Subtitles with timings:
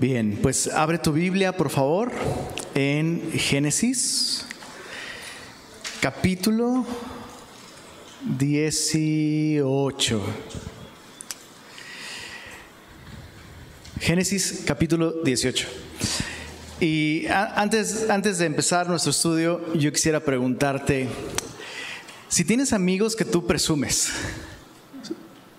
[0.00, 2.12] Bien, pues abre tu Biblia, por favor,
[2.76, 4.46] en Génesis,
[6.00, 6.86] capítulo
[8.38, 10.22] 18.
[13.98, 15.66] Génesis, capítulo 18.
[16.78, 21.08] Y antes, antes de empezar nuestro estudio, yo quisiera preguntarte,
[22.28, 24.10] si tienes amigos que tú presumes,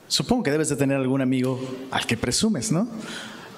[0.07, 1.59] supongo que debes de tener algún amigo
[1.91, 2.87] al que presumes, ¿no?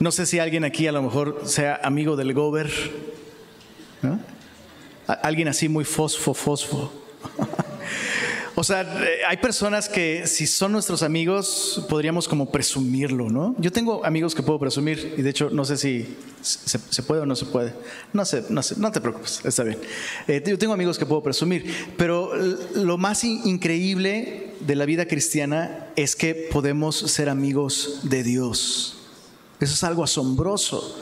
[0.02, 2.72] No sé si alguien aquí a lo mejor sea amigo del gober.
[5.06, 6.92] Alguien así muy fosfo, fosfo.
[8.54, 13.56] O sea, eh, hay personas que si son nuestros amigos podríamos como presumirlo, ¿no?
[13.58, 17.26] Yo tengo amigos que puedo presumir y de hecho no sé si se, puede o
[17.26, 17.74] no se puede.
[18.12, 19.80] No sé, no sé, no te preocupes, está bien.
[20.28, 22.36] Eh, yo tengo amigos que puedo presumir, pero
[22.76, 29.01] lo más increíble de la vida cristiana es que podemos ser amigos de Dios.
[29.62, 30.98] Eso es algo asombroso.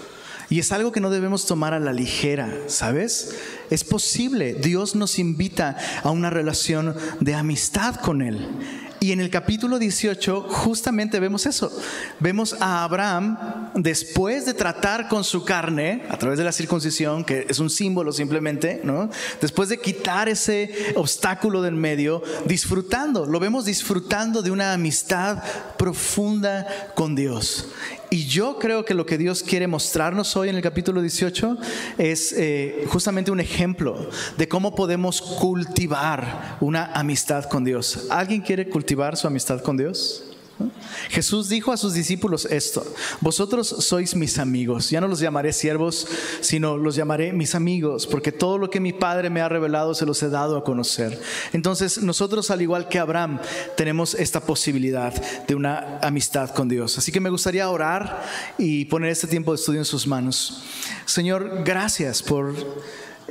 [0.50, 3.36] Y es algo que no debemos tomar a la ligera, ¿sabes?
[3.70, 4.56] Es posible.
[4.56, 8.48] Dios nos invita a una relación de amistad con Él.
[9.02, 11.72] Y en el capítulo 18 justamente vemos eso.
[12.20, 13.38] Vemos a Abraham
[13.76, 18.12] después de tratar con su carne a través de la circuncisión, que es un símbolo
[18.12, 19.10] simplemente, ¿no?
[19.40, 25.44] Después de quitar ese obstáculo del medio, disfrutando, lo vemos disfrutando de una amistad
[25.78, 27.68] profunda con Dios.
[28.12, 31.58] Y yo creo que lo que Dios quiere mostrarnos hoy en el capítulo 18
[32.00, 38.08] es eh, justamente un ejemplo de cómo podemos cultivar una amistad con Dios.
[38.10, 40.29] ¿Alguien quiere cultivar su amistad con Dios?
[41.10, 42.86] Jesús dijo a sus discípulos esto,
[43.22, 46.08] vosotros sois mis amigos, ya no los llamaré siervos,
[46.42, 50.06] sino los llamaré mis amigos, porque todo lo que mi Padre me ha revelado se
[50.06, 51.20] los he dado a conocer.
[51.54, 53.40] Entonces nosotros, al igual que Abraham,
[53.78, 55.14] tenemos esta posibilidad
[55.48, 56.98] de una amistad con Dios.
[56.98, 58.24] Así que me gustaría orar
[58.58, 60.64] y poner este tiempo de estudio en sus manos.
[61.06, 62.54] Señor, gracias por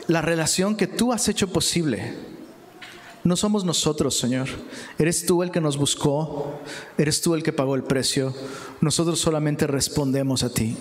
[0.06, 2.38] la relación que tú has hecho posible
[3.29, 4.49] no somos nosotros, Señor.
[4.99, 6.59] Eres tú el que nos buscó,
[6.97, 8.34] eres tú el que pagó el precio.
[8.81, 10.77] Nosotros solamente respondemos a ti.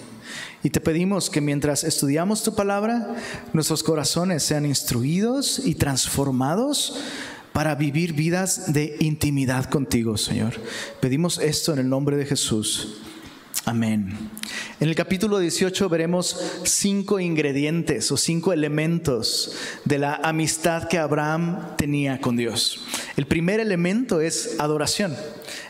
[0.64, 3.16] Y te pedimos que mientras estudiamos tu palabra,
[3.54, 6.96] nuestros corazones sean instruidos y transformados
[7.52, 10.54] para vivir vidas de intimidad contigo, Señor.
[11.02, 13.02] Pedimos esto en el nombre de Jesús.
[13.68, 14.18] Amén.
[14.80, 21.76] En el capítulo 18 veremos cinco ingredientes o cinco elementos de la amistad que Abraham
[21.76, 22.86] tenía con Dios.
[23.18, 25.14] El primer elemento es adoración.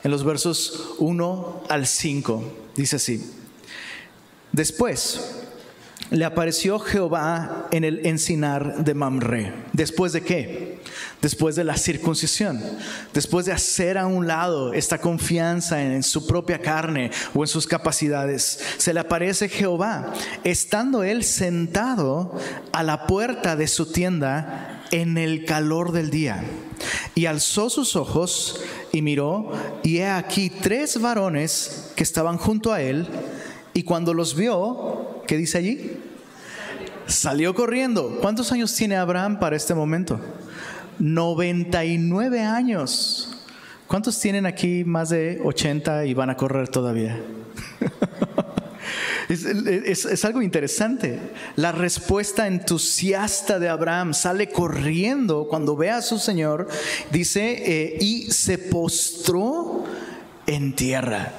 [0.04, 3.32] En los versos 1 al 5 dice así.
[4.52, 5.48] Después
[6.12, 9.54] le apareció Jehová en el encinar de Mamre.
[9.74, 10.77] ¿Después de qué?
[11.22, 12.62] Después de la circuncisión,
[13.12, 17.66] después de hacer a un lado esta confianza en, su propia carne o en sus
[17.66, 20.14] capacidades, se le aparece Jehová,
[20.44, 22.38] estando él sentado
[22.72, 26.44] a la puerta de su tienda en el calor del día.
[27.16, 28.62] Y alzó sus ojos
[28.92, 29.52] y miró,
[29.82, 33.08] y he aquí tres varones que estaban junto a él,
[33.74, 35.98] y cuando los vio, ¿qué dice allí?
[37.08, 38.20] Salió corriendo.
[38.22, 40.20] ¿Cuántos años tiene Abraham para este momento?
[41.00, 43.30] 99 años.
[43.88, 47.22] ¿Cuántos tienen aquí más de 80 y van a correr todavía?
[49.30, 51.20] es, algo interesante.
[51.56, 56.68] La respuesta entusiasta de Abraham sale corriendo cuando ve a su Señor,
[57.12, 59.86] dice, eh, y se postró
[60.46, 61.34] en tierra.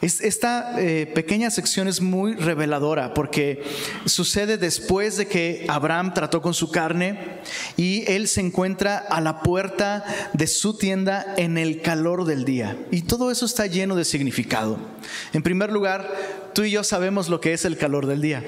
[0.00, 3.62] Esta eh, pequeña sección es muy reveladora porque
[4.04, 7.40] sucede después de que Abraham trató con su carne
[7.76, 12.76] y él se encuentra a la puerta de su tienda en el calor del día.
[12.90, 14.78] Y todo eso está lleno de significado.
[15.32, 16.10] En primer lugar,
[16.52, 18.44] tú y yo sabemos lo que es el calor del día,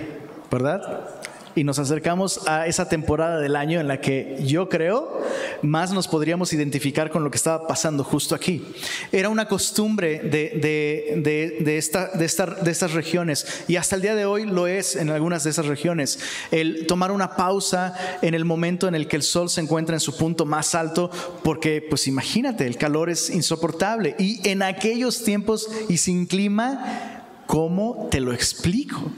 [0.51, 1.18] ¿verdad?
[1.59, 5.21] Y nos acercamos a esa temporada del año en la que yo creo
[5.63, 8.65] más nos podríamos identificar con lo que estaba pasando justo aquí.
[9.11, 12.29] Era una costumbre de, de, esta, de,
[12.63, 15.67] de estas regiones y hasta el día de hoy lo es en algunas de esas
[15.67, 16.21] regiones,
[16.51, 20.01] el tomar una pausa en el momento en el que el sol se encuentra en
[20.01, 21.11] su punto más alto,
[21.43, 28.09] porque pues imagínate, el calor es insoportable y en aquellos tiempos y sin clima, ¿cómo
[28.11, 29.11] te lo explico?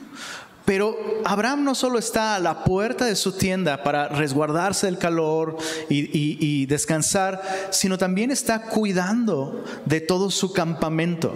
[0.71, 5.57] Pero Abraham no solo está a la puerta de su tienda para resguardarse del calor
[5.89, 11.35] y, descansar, sino también está cuidando de todo su campamento.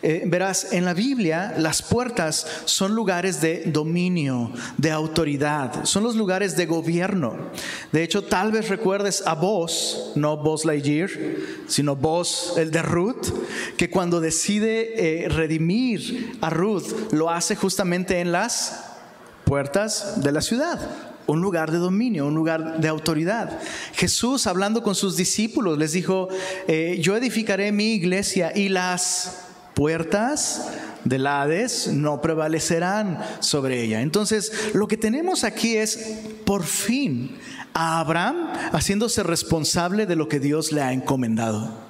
[0.00, 6.14] Eh, verás, en la Biblia las puertas son lugares de dominio, de autoridad, son los
[6.14, 7.36] lugares de gobierno.
[7.90, 11.10] De hecho, tal vez recuerdes a vos, no vos Lightyear,
[11.66, 13.26] sino vos, el de Ruth,
[13.76, 18.67] que cuando decide eh, redimir a Ruth, lo hace justamente en las
[19.48, 20.78] puertas de la ciudad
[21.26, 23.58] un lugar de dominio, un lugar de autoridad.
[23.92, 26.28] Jesús, hablando con sus discípulos, les dijo,
[26.66, 29.42] eh, yo edificaré mi iglesia y las
[29.74, 30.68] puertas
[31.04, 34.00] del Hades no prevalecerán sobre ella.
[34.00, 37.36] Entonces, lo que tenemos aquí es, por fin,
[37.74, 41.87] a Abraham haciéndose responsable de lo que Dios le ha encomendado.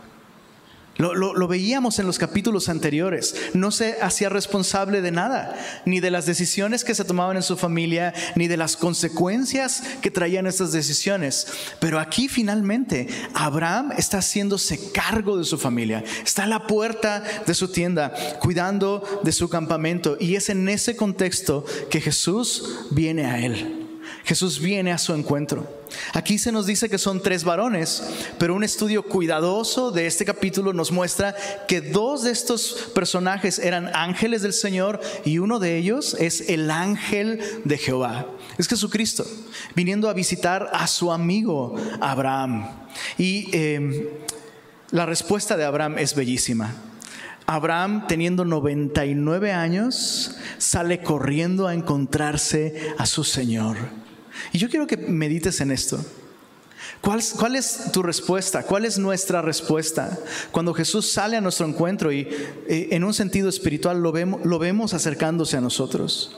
[0.98, 3.34] Lo, veíamos en los capítulos anteriores.
[3.54, 7.56] No se hacía responsable de nada, ni de las decisiones que se tomaban en su
[7.56, 11.46] familia, ni de las consecuencias que traían estas decisiones.
[11.80, 16.02] Pero aquí finalmente Abraham está haciéndose cargo de su familia.
[16.24, 20.16] Está a la puerta de su tienda, cuidando de su campamento.
[20.18, 23.87] Y es en ese contexto que Jesús viene a él.
[24.24, 25.78] Jesús viene a su encuentro.
[26.12, 28.02] Aquí se nos dice que son tres varones,
[28.38, 31.34] pero un estudio cuidadoso de este capítulo nos muestra
[31.66, 36.70] que dos de estos personajes eran ángeles del Señor y uno de ellos es el
[36.70, 38.26] ángel de Jehová.
[38.58, 39.24] Es Jesucristo,
[39.74, 42.68] viniendo a visitar a su amigo Abraham.
[43.16, 44.08] Y em,
[44.90, 46.74] la respuesta de Abraham es bellísima.
[47.46, 53.76] Abraham, teniendo 99 años, sale corriendo a encontrarse a su Señor.
[54.52, 56.04] Y yo quiero que medites en esto.
[57.00, 58.62] ¿Cuál, ¿Cuál, es tu respuesta?
[58.64, 60.18] ¿Cuál es nuestra respuesta?
[60.50, 62.28] Cuando Jesús sale a nuestro encuentro y
[62.68, 66.36] eh, en un sentido espiritual lo vemos, lo vemos acercándose a nosotros.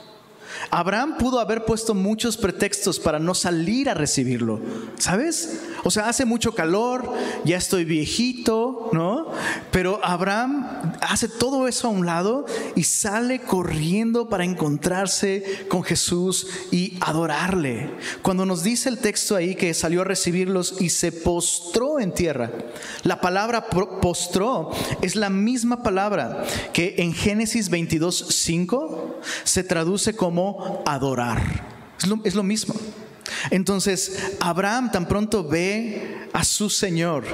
[0.69, 4.61] Abraham pudo haber puesto muchos pretextos para no salir a recibirlo,
[4.97, 5.61] ¿sabes?
[5.83, 7.13] O sea, hace mucho calor,
[7.43, 9.20] ya estoy viejito, ¿no?
[9.71, 12.45] Pero Abraham hace todo eso a un lado
[12.75, 17.91] y sale corriendo para encontrarse con Jesús y adorarle.
[18.21, 22.51] Cuando nos dice el texto ahí que salió a recibirlos y se postró en tierra,
[23.03, 24.71] la palabra postró
[25.01, 26.43] es la misma palabra
[26.73, 31.41] que en Génesis 22, 5 se traduce como adorar.
[31.99, 32.73] Es lo, es lo mismo.
[33.49, 37.25] Entonces, Abraham tan pronto ve a su Señor,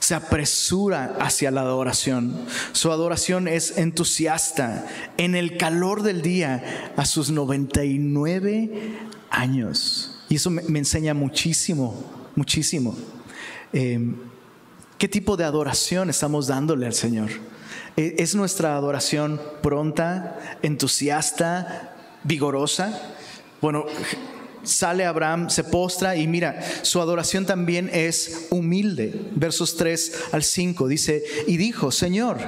[0.00, 2.34] se apresura hacia la adoración.
[2.72, 4.86] Su adoración es entusiasta
[5.18, 8.98] en el calor del día a sus 99
[9.30, 10.18] años.
[10.28, 11.94] Y eso me, enseña muchísimo,
[12.34, 12.96] muchísimo.
[13.72, 14.16] Em,
[14.98, 17.30] ¿Qué tipo de adoración estamos dándole al Señor?
[17.96, 21.94] ¿E, ¿Es nuestra adoración pronta, entusiasta,
[22.24, 23.00] vigorosa?
[23.60, 23.84] Bueno,
[24.62, 29.28] sale Abraham, se postra y mira, su adoración también es humilde.
[29.34, 32.38] Versos 3 al 5 dice, y dijo, Señor,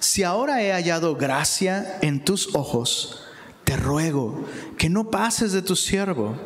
[0.00, 3.20] si ahora he hallado gracia en tus ojos,
[3.64, 4.44] te ruego
[4.76, 6.36] que no pases de tu siervo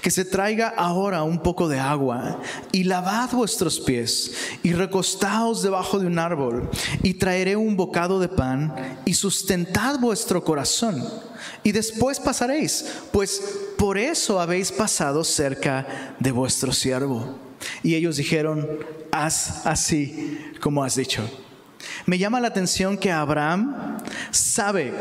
[0.00, 2.40] que se traiga ahora un poco de agua
[2.72, 4.32] y lavad vuestros pies
[4.62, 6.70] y recostaos debajo de un árbol
[7.02, 8.74] y traeré un bocado de pan
[9.04, 11.02] y sustentad vuestro corazón
[11.62, 13.42] y después pasaréis, pues
[13.76, 17.38] por eso habéis pasado cerca de vuestro siervo.
[17.82, 18.68] Y ellos dijeron,
[19.10, 21.28] haz así como has dicho.
[22.06, 23.98] Me llama la atención que Abraham
[24.30, 24.92] sabe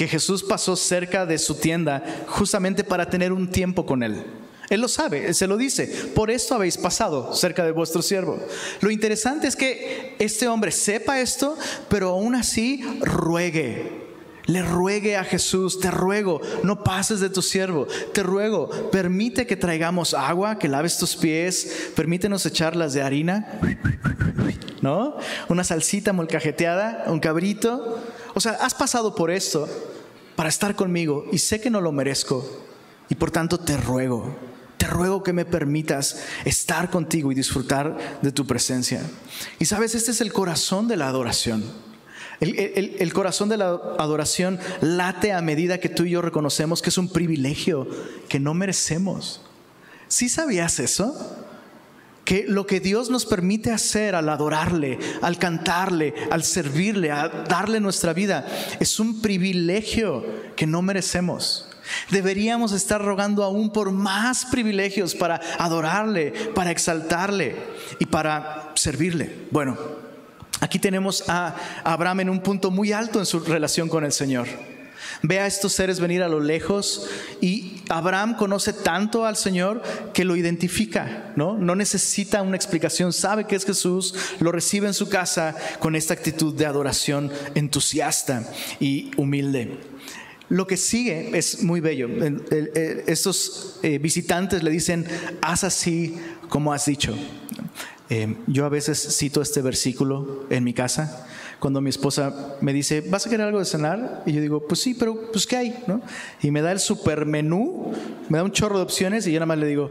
[0.00, 4.24] que Jesús pasó cerca de su tienda justamente para tener un tiempo con él.
[4.70, 5.88] Él lo sabe, él se lo dice.
[6.14, 8.40] Por esto habéis pasado cerca de vuestro siervo.
[8.80, 11.54] Lo interesante es que este hombre sepa esto,
[11.90, 14.08] pero aún así ruegue.
[14.46, 19.54] Le ruegue a Jesús, te ruego, no pases de tu siervo, te ruego, permite que
[19.54, 23.60] traigamos agua, que laves tus pies, permítenos echarlas de harina,
[24.80, 25.18] ¿no?
[25.50, 28.02] Una salsita molcajeteada, un cabrito.
[28.34, 29.68] O sea, has pasado por esto
[30.36, 32.44] para estar conmigo y sé que no lo merezco
[33.08, 34.36] y por tanto te ruego,
[34.76, 39.02] te ruego que me permitas estar contigo y disfrutar de tu presencia.
[39.58, 41.64] Y sabes, este es el corazón de la adoración.
[42.40, 43.68] El, corazón de la
[43.98, 47.86] adoración late a medida que tú y yo reconocemos que es un privilegio
[48.30, 49.42] que no merecemos.
[50.08, 51.14] ¿Sí sabías eso?
[52.30, 57.80] Que lo que Dios nos permite hacer al adorarle, al cantarle, al servirle, a darle
[57.80, 58.46] nuestra vida,
[58.78, 61.68] es un privilegio que no merecemos.
[62.08, 67.56] Deberíamos estar rogando aún por más privilegios para adorarle, para exaltarle
[67.98, 69.48] y para servirle.
[69.50, 69.76] Bueno,
[70.60, 74.46] Aquí tenemos a Abraham en un punto muy alto en su relación con el Señor.
[75.22, 77.06] Ve a estos seres venir a lo lejos
[77.40, 79.82] y Abraham conoce tanto al Señor
[80.14, 81.58] que lo identifica, ¿no?
[81.58, 86.14] No necesita una explicación, sabe que es Jesús, lo recibe en su casa con esta
[86.14, 88.50] actitud de adoración entusiasta
[88.80, 89.78] y humilde.
[90.48, 92.08] Lo que sigue es muy bello.
[93.06, 95.06] Estos eh, visitantes le dicen,
[95.42, 96.16] haz así
[96.48, 97.14] como has dicho.
[98.08, 101.28] Eh, yo a veces cito este versículo en mi casa
[101.60, 104.22] cuando mi esposa me dice, ¿vas a querer algo de cenar?
[104.26, 105.84] Y yo digo, pues sí, pero pues ¿qué hay?
[105.86, 106.00] ¿No?
[106.42, 107.92] Y me da el super menú,
[108.28, 109.90] me da un chorro de opciones y yo nada más le digo,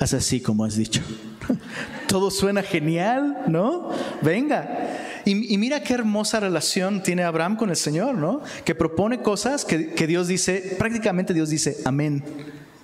[0.00, 1.00] haz así como has dicho.
[2.08, 3.90] Todo suena genial, ¿no?
[4.22, 5.22] Venga.
[5.24, 8.42] Y, mira qué hermosa relación tiene Abraham con el Señor, ¿no?
[8.64, 12.22] Que propone cosas que, Dios dice, prácticamente Dios dice, amén.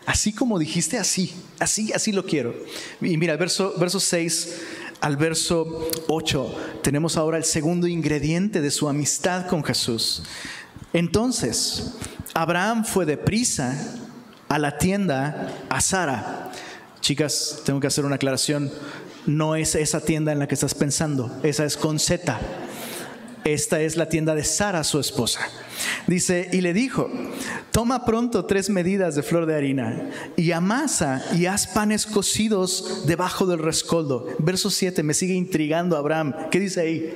[0.07, 2.55] Así como dijiste, así, así, así lo quiero.
[3.03, 4.63] Y mira, verso, verso 6
[5.01, 10.23] al verso 8 tenemos ahora el segundo ingrediente de su amistad con Jesús.
[10.93, 11.95] Entonces,
[12.35, 13.97] Abraham fue deprisa
[14.49, 16.53] a la tienda a Sara.
[17.01, 18.71] Chicas, tengo que hacer una aclaración.
[19.27, 22.39] No es esa tienda en la que estás pensando, esa es con Z.
[23.45, 25.41] Esta es la tienda de Sara, su esposa.
[26.07, 27.11] Dice, y le dijo,
[27.71, 33.47] toma pronto tres medidas de flor de harina y amasa y haz panes cocidos debajo
[33.47, 34.27] del rescoldo.
[34.39, 36.35] Verso 7, me sigue intrigando Abraham.
[36.51, 37.15] ¿Qué dice ahí?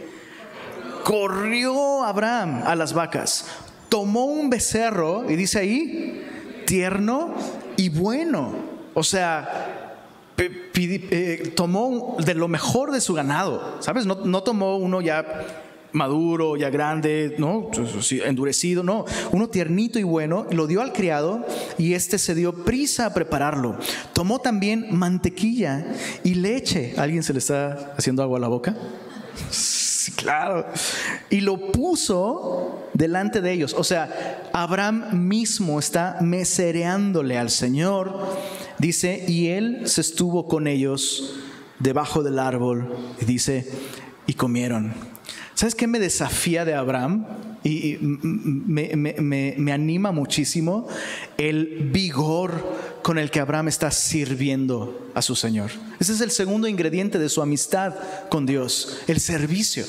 [1.04, 3.45] Corrió Abraham a las vacas,
[3.90, 6.25] tomó un becerro y dice ahí,
[6.66, 7.35] tierno
[7.76, 8.54] y bueno.
[8.95, 9.95] O sea,
[10.38, 14.07] eh, tomó de lo mejor de su ganado, ¿sabes?
[14.07, 15.63] No, no tomó uno ya
[15.94, 17.70] maduro, ya grande, ¿no?
[18.26, 21.46] endurecido, no, uno tiernito y bueno, lo dio al criado
[21.78, 23.78] y este se dio prisa a prepararlo.
[24.12, 25.86] Tomó también mantequilla
[26.22, 26.94] y leche.
[26.98, 28.76] ¿Alguien se le está haciendo agua a la boca?
[29.50, 30.66] Sí, claro.
[31.30, 33.74] Y lo puso delante de ellos.
[33.78, 38.26] O sea, Abraham mismo está mesereándole al Señor.
[38.78, 41.36] Dice, y él se estuvo con ellos
[41.78, 42.96] debajo del árbol.
[43.20, 43.66] Y dice,
[44.26, 44.92] y comieron.
[45.64, 47.25] ¿Sabes qué me desafía de Abraham?
[47.62, 50.87] Y me, anima muchísimo
[51.38, 55.71] el vigor con el que Abraham está sirviendo a su Señor.
[55.99, 57.94] Ese es el segundo ingrediente de su amistad
[58.28, 59.87] con Dios, el servicio.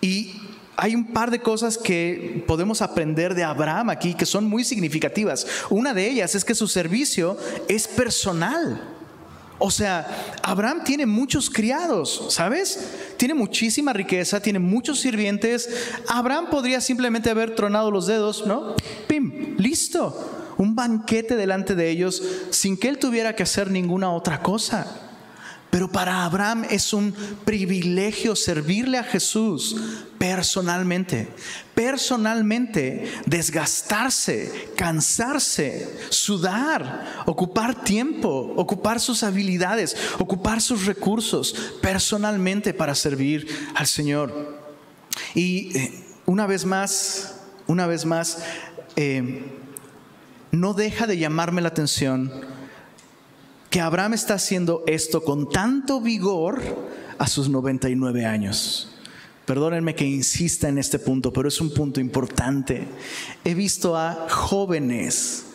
[0.00, 0.32] Y
[0.76, 5.46] hay un par de cosas que podemos aprender de Abraham aquí que son muy significativas.
[5.70, 8.82] Una de ellas es que su servicio es personal.
[9.58, 10.06] O sea,
[10.42, 13.14] Abraham tiene muchos criados, ¿sabes?
[13.16, 15.68] Tiene muchísima riqueza, tiene muchos sirvientes.
[16.08, 18.74] Abraham podría simplemente haber tronado los dedos, ¿no?
[19.06, 19.56] ¡Pim!
[19.58, 20.54] ¡Listo!
[20.58, 25.11] Un banquete delante de ellos sin que él tuviera que hacer ninguna otra cosa.
[25.72, 27.14] Pero para Abraham es un
[27.46, 29.74] privilegio servirle a Jesús
[30.18, 31.28] personalmente.
[31.74, 43.48] Personalmente, desgastarse, cansarse, sudar, ocupar tiempo, ocupar sus habilidades, ocupar sus recursos personalmente para servir
[43.74, 44.60] al Señor.
[45.34, 47.36] Y eh, una vez más,
[47.66, 48.42] una vez más,
[48.96, 49.42] eh,
[50.50, 52.30] no deja de llamarme la atención
[53.72, 56.60] que Abraham está haciendo esto con tanto vigor
[57.16, 58.92] a sus 99 años.
[59.46, 62.86] Perdónenme que insista en este punto, pero es un punto importante.
[63.42, 65.46] He visto a jóvenes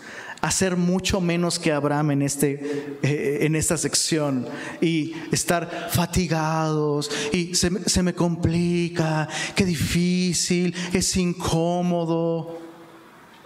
[0.41, 4.47] hacer mucho menos que Abraham en, este, eh, en esta sección
[4.81, 12.66] y estar fatigados y se, se me complica, qué difícil, es incómodo.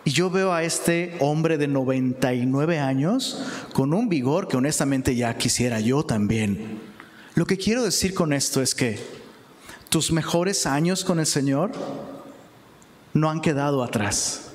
[0.03, 3.43] Y yo veo a este hombre de 99 años
[3.73, 6.79] con un vigor que honestamente ya quisiera yo también.
[7.35, 8.99] Lo que quiero decir con esto es que
[9.89, 11.71] tus mejores años con el Señor
[13.13, 14.51] no han quedado atrás.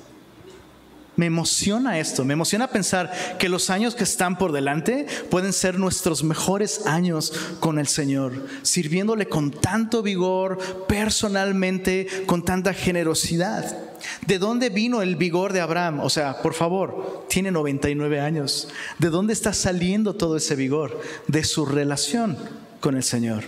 [1.15, 5.79] Me emociona esto, me emociona pensar que los años que están por delante pueden ser
[5.79, 13.86] nuestros mejores años con el Señor, sirviéndole con tanto vigor, personalmente, con tanta generosidad.
[14.25, 15.99] ¿De dónde vino el vigor de Abraham?
[16.01, 18.67] O sea, por favor, tiene 99 años.
[18.99, 20.99] ¿De dónde está saliendo todo ese vigor?
[21.27, 22.37] De su relación
[22.79, 23.43] con el Señor,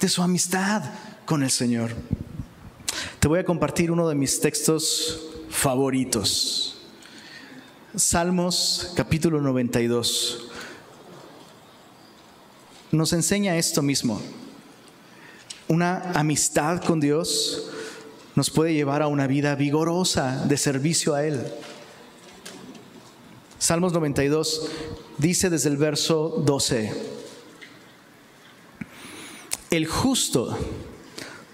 [0.00, 0.82] de su amistad
[1.24, 1.90] con el Señor.
[3.18, 6.78] Te voy a compartir uno de mis textos favoritos.
[7.96, 10.50] Salmos capítulo 92
[12.94, 14.20] nos enseña esto mismo.
[15.68, 17.70] Una amistad con Dios
[18.34, 21.40] nos puede llevar a una vida vigorosa de servicio a Él.
[23.58, 24.70] Salmos 92
[25.18, 26.92] dice desde el verso 12,
[29.70, 30.58] el justo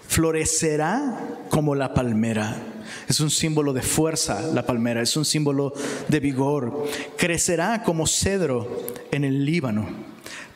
[0.07, 2.67] florecerá como la palmera.
[3.07, 5.73] Es un símbolo de fuerza la palmera, es un símbolo
[6.09, 6.85] de vigor.
[7.17, 9.87] Crecerá como cedro en el Líbano,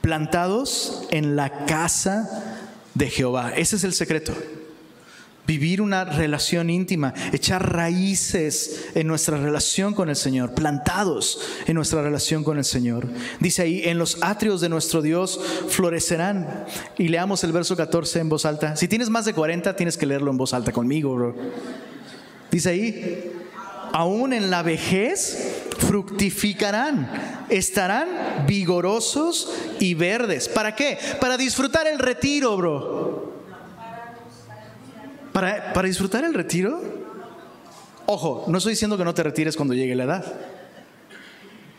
[0.02, 2.58] plantados en la casa
[2.96, 3.54] de Jehová.
[3.56, 4.34] Ese es el secreto
[5.48, 12.02] vivir una relación íntima, echar raíces en nuestra relación con el Señor, plantados en nuestra
[12.02, 13.08] relación con el Señor.
[13.40, 16.66] Dice ahí, en los atrios de nuestro Dios florecerán.
[16.98, 18.76] Y leamos el verso 14 en voz alta.
[18.76, 21.36] Si tienes más de 40, tienes que leerlo en voz alta conmigo, bro.
[22.52, 23.32] Dice ahí,
[23.92, 28.08] aún en la vejez fructificarán, estarán
[28.48, 30.50] vigorosos y verdes.
[30.50, 30.98] ¿Para qué?
[31.20, 33.25] Para disfrutar el retiro, bro.
[35.36, 36.82] Para, disfrutar el retiro,
[38.06, 40.34] ojo, no estoy diciendo que no te retires cuando llegue la edad,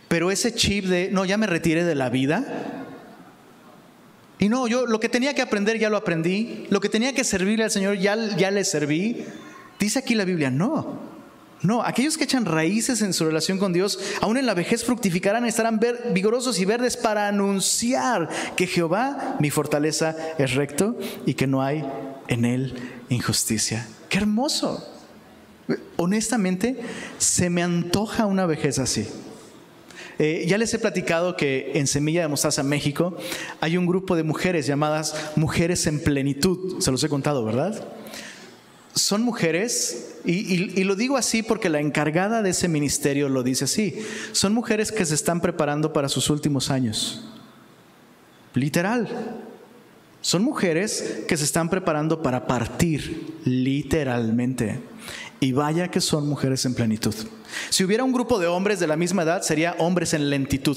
[0.08, 2.44] pero ese chip de, no, ya me retiré de la vida,
[4.38, 7.24] y no, yo lo que tenía que aprender ya lo aprendí, lo que tenía que
[7.24, 9.24] servirle al Señor ya, ya le serví,
[9.80, 11.00] dice aquí la Biblia, no,
[11.62, 15.46] no, aquellos que echan raíces en su relación con Dios, aún en la vejez fructificarán,
[15.46, 15.80] estarán
[16.12, 21.86] vigorosos y verdes para anunciar que Jehová, mi fortaleza, es recto y que no hay
[22.28, 23.86] en él injusticia.
[24.08, 24.84] Qué hermoso.
[25.96, 26.80] Honestamente,
[27.18, 29.06] se me antoja una vejez así.
[30.18, 33.16] Eh, ya les he platicado que en Semilla de Mostaza, México,
[33.60, 36.80] hay un grupo de mujeres llamadas Mujeres en Plenitud.
[36.80, 37.86] Se los he contado, ¿verdad?
[38.94, 43.64] Son mujeres, y, y lo digo así porque la encargada de ese ministerio lo dice
[43.64, 43.98] así,
[44.32, 47.28] son mujeres que se están preparando para sus últimos años.
[48.54, 49.45] Literal.
[50.26, 54.80] Son mujeres que se están preparando para partir, literalmente.
[55.38, 57.14] Y vaya que son mujeres en plenitud.
[57.70, 60.76] Si hubiera un grupo de hombres de la misma edad, sería hombres en lentitud.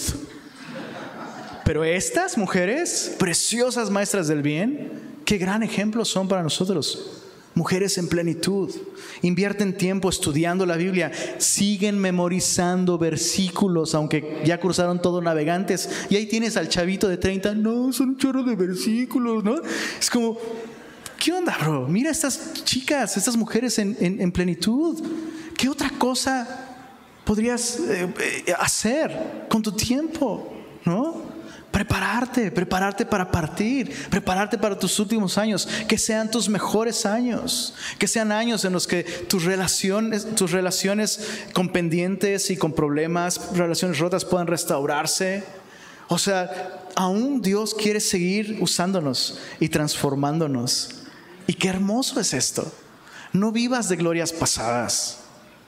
[1.65, 7.19] Pero estas mujeres, preciosas maestras del bien, qué gran ejemplo son para nosotros
[7.55, 8.73] mujeres en plenitud,
[9.21, 16.25] invierten tiempo estudiando la Biblia, siguen memorizando versículos, aunque ya cruzaron todo navegantes, y ahí
[16.25, 19.55] tienes al chavito de 30, no, son un chorro de versículos, ¿no?
[19.99, 20.37] Es como,
[21.17, 21.87] ¿qué onda, bro?
[21.87, 25.01] Mira estas chicas, estas mujeres en, plenitud,
[25.57, 26.65] ¿qué otra cosa
[27.25, 28.07] podrías eh,
[28.47, 30.53] eh, hacer con tu tiempo,
[30.85, 31.28] ¿no?
[31.79, 38.05] Prepararte, prepararte para partir, prepararte para tus últimos años, que sean tus mejores años, que
[38.05, 41.21] sean años en los que tus relaciones, tus relaciones
[41.53, 45.45] con pendientes y con problemas, relaciones rotas puedan restaurarse.
[46.09, 50.89] O sea, aún Dios quiere seguir usándonos y transformándonos.
[51.47, 52.69] Y qué hermoso es esto.
[53.31, 55.19] No vivas de glorias pasadas.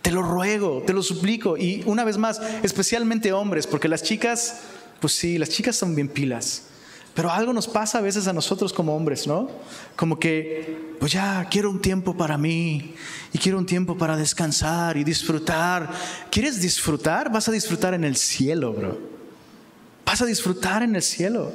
[0.01, 1.55] Te lo ruego, te lo suplico.
[1.55, 4.59] Y una vez más, especialmente hombres, porque las chicas
[5.01, 6.67] pues sí, las chicas son bien pilas.
[7.13, 9.49] Pero algo nos pasa a veces a nosotros como hombres, ¿no?
[9.97, 12.95] Como que, pues ya, quiero un tiempo para mí
[13.33, 15.89] y quiero un tiempo para descansar y disfrutar.
[16.29, 17.29] ¿Quieres disfrutar?
[17.29, 18.97] Vas a disfrutar en el cielo, bro.
[20.05, 21.51] Vas a disfrutar en el cielo.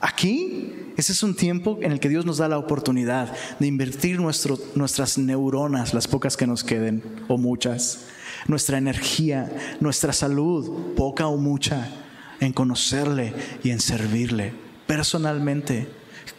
[0.00, 4.20] Aquí, ese es un tiempo en el que Dios nos da la oportunidad de invertir
[4.20, 8.04] nuestras neuronas, las pocas que nos queden, o muchas,
[8.46, 9.50] nuestra energía,
[9.80, 12.01] nuestra salud, poca o mucha
[12.42, 14.52] en conocerle y en servirle
[14.86, 15.88] personalmente,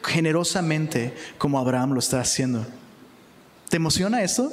[0.04, 2.66] generosamente, como Abraham lo está haciendo.
[3.70, 4.52] ¿Te emociona eso?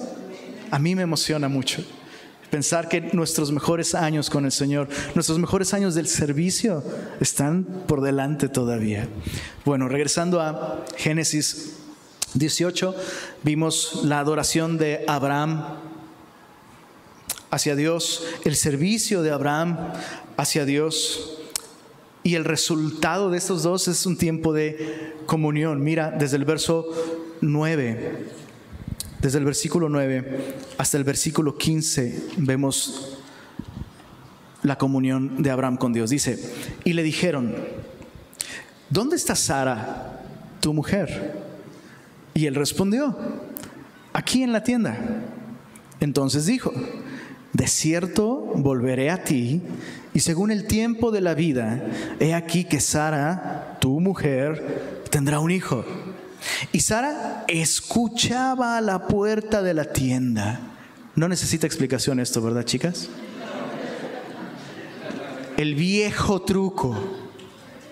[0.70, 1.84] A mí me emociona mucho.
[2.50, 6.84] Pensar que nuestros mejores años con el Señor, nuestros mejores años del servicio
[7.20, 9.08] están por delante todavía.
[9.64, 11.74] Bueno, regresando a Génesis
[12.34, 12.94] 18,
[13.42, 15.64] vimos la adoración de Abraham
[17.50, 19.76] hacia Dios, el servicio de Abraham
[20.36, 21.39] hacia Dios.
[22.22, 25.82] Y el resultado de estos dos es un tiempo de comunión.
[25.82, 26.86] Mira, desde el verso
[27.40, 28.26] 9,
[29.20, 33.18] desde el versículo 9 hasta el versículo 15 vemos
[34.62, 36.10] la comunión de Abraham con Dios.
[36.10, 36.38] Dice,
[36.84, 37.54] y le dijeron,
[38.90, 40.20] ¿dónde está Sara,
[40.60, 41.38] tu mujer?
[42.34, 43.16] Y él respondió,
[44.12, 44.98] aquí en la tienda.
[46.00, 46.72] Entonces dijo,
[47.52, 49.62] de cierto volveré a ti
[50.12, 51.80] y según el tiempo de la vida,
[52.18, 55.84] he aquí que Sara, tu mujer, tendrá un hijo.
[56.72, 60.60] Y Sara escuchaba a la puerta de la tienda.
[61.14, 63.08] No necesita explicación esto, ¿verdad, chicas?
[65.56, 66.96] El viejo truco.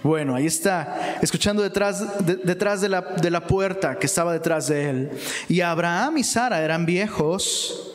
[0.03, 4.69] Bueno, ahí está, escuchando detrás, de, detrás de, la, de la puerta que estaba detrás
[4.69, 5.11] de él.
[5.49, 7.95] Y Abraham y Sara eran viejos,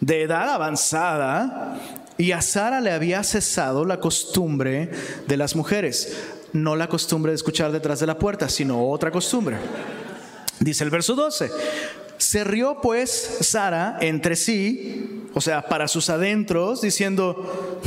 [0.00, 1.78] de edad avanzada,
[2.18, 4.90] y a Sara le había cesado la costumbre
[5.26, 6.16] de las mujeres,
[6.52, 9.56] no la costumbre de escuchar detrás de la puerta, sino otra costumbre.
[10.60, 11.50] Dice el verso 12.
[12.18, 17.80] Se rió pues Sara entre sí, o sea, para sus adentros, diciendo,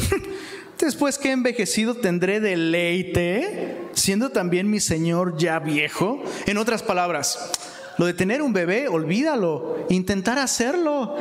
[0.80, 6.22] después que he envejecido tendré deleite, siendo también mi Señor ya viejo.
[6.48, 7.52] En otras palabras,
[7.98, 11.16] lo de tener un bebé, olvídalo, intentar hacerlo.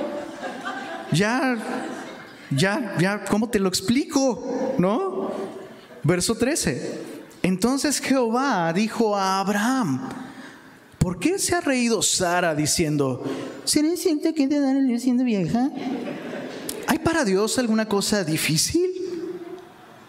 [1.13, 1.57] Ya,
[2.51, 4.75] ya, ya, ¿cómo te lo explico?
[4.79, 5.31] ¿No?
[6.03, 7.15] Verso 13.
[7.43, 10.09] Entonces Jehová dijo a Abraham,
[10.99, 13.23] ¿por qué se ha reído Sara diciendo,
[13.65, 15.71] ¿seré siente que te dan siendo vieja?
[16.87, 18.91] ¿Hay para Dios alguna cosa difícil?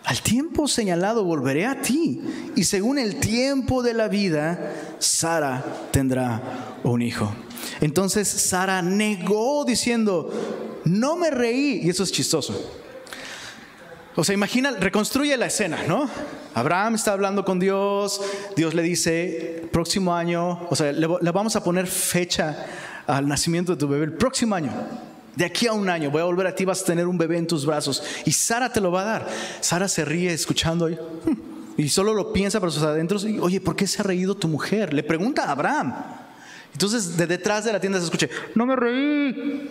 [0.05, 2.21] Al tiempo señalado volveré a ti,
[2.55, 7.33] y según el tiempo de la vida, Sara tendrá un hijo.
[7.81, 10.31] Entonces Sara negó diciendo,
[10.85, 12.53] no me reí, y eso es chistoso.
[14.15, 16.09] O sea, imagina, reconstruye la escena, ¿no?
[16.53, 18.21] Abraham está hablando con Dios,
[18.55, 22.65] Dios le dice, próximo año, o sea, le, vamos a poner fecha
[23.05, 24.71] al nacimiento de tu bebé, el próximo año.
[25.35, 27.37] De aquí a un año voy a volver a ti, vas a tener un bebé
[27.37, 29.27] en tus brazos y Sara te lo va a dar.
[29.59, 33.25] Sara se ríe escuchando hmm", y solo lo piensa para sus adentros.
[33.25, 34.93] Y, Oye, ¿por qué se ha reído tu mujer?
[34.93, 35.93] Le pregunta a Abraham.
[36.71, 39.69] Entonces, de detrás de la tienda se escucha, no me reí.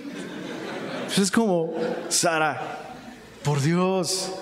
[1.14, 1.72] Entonces es como,
[2.08, 2.92] Sara,
[3.44, 4.32] por Dios.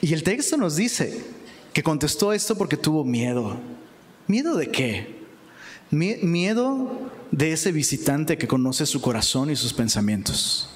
[0.00, 1.24] Y el texto nos dice
[1.72, 3.56] que contestó esto porque tuvo miedo.
[4.26, 5.18] ¿Miedo de qué?
[5.92, 10.68] Miedo de ese visitante que conoce su corazón y sus pensamientos.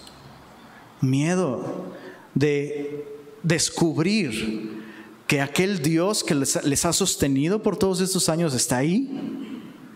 [1.01, 1.93] Miedo
[2.33, 3.05] de
[3.43, 4.85] descubrir
[5.27, 9.11] que aquel Dios que les, ha sostenido por todos estos años está ahí,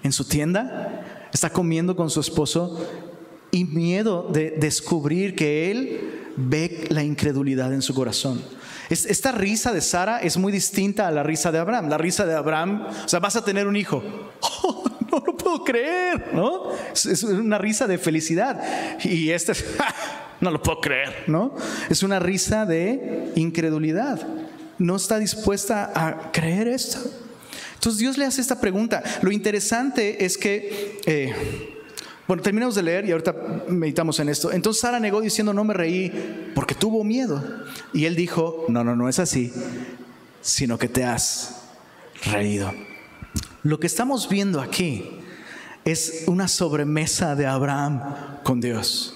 [0.02, 2.84] en su tienda, está comiendo con su esposo,
[3.56, 6.00] y miedo de descubrir que Él
[6.36, 8.42] ve la incredulidad en su corazón.
[8.90, 11.88] Esta risa de Sara es muy distinta a la risa de Abraham.
[11.88, 14.02] La risa de Abraham, o sea, vas a tener un hijo.
[14.62, 16.70] Oh, no lo puedo creer, ¿no?
[16.92, 18.60] Es una risa de felicidad.
[19.02, 19.64] Y esta es,
[20.40, 21.54] no lo puedo creer, ¿no?
[21.88, 24.26] Es una risa de incredulidad.
[24.78, 26.98] No está dispuesta a creer esto.
[27.74, 29.02] Entonces Dios le hace esta pregunta.
[29.22, 31.00] Lo interesante es que...
[31.06, 31.75] Eh,
[32.26, 33.34] bueno, terminamos de leer y ahorita
[33.68, 34.52] meditamos en esto.
[34.52, 37.42] Entonces Sara negó diciendo, no me reí porque tuvo miedo.
[37.92, 39.52] Y él dijo, no, no, no es así,
[40.40, 41.62] sino que te has
[42.24, 42.72] reído.
[43.62, 45.08] Lo que estamos viendo aquí
[45.84, 48.02] es una sobremesa de Abraham
[48.42, 49.14] con Dios.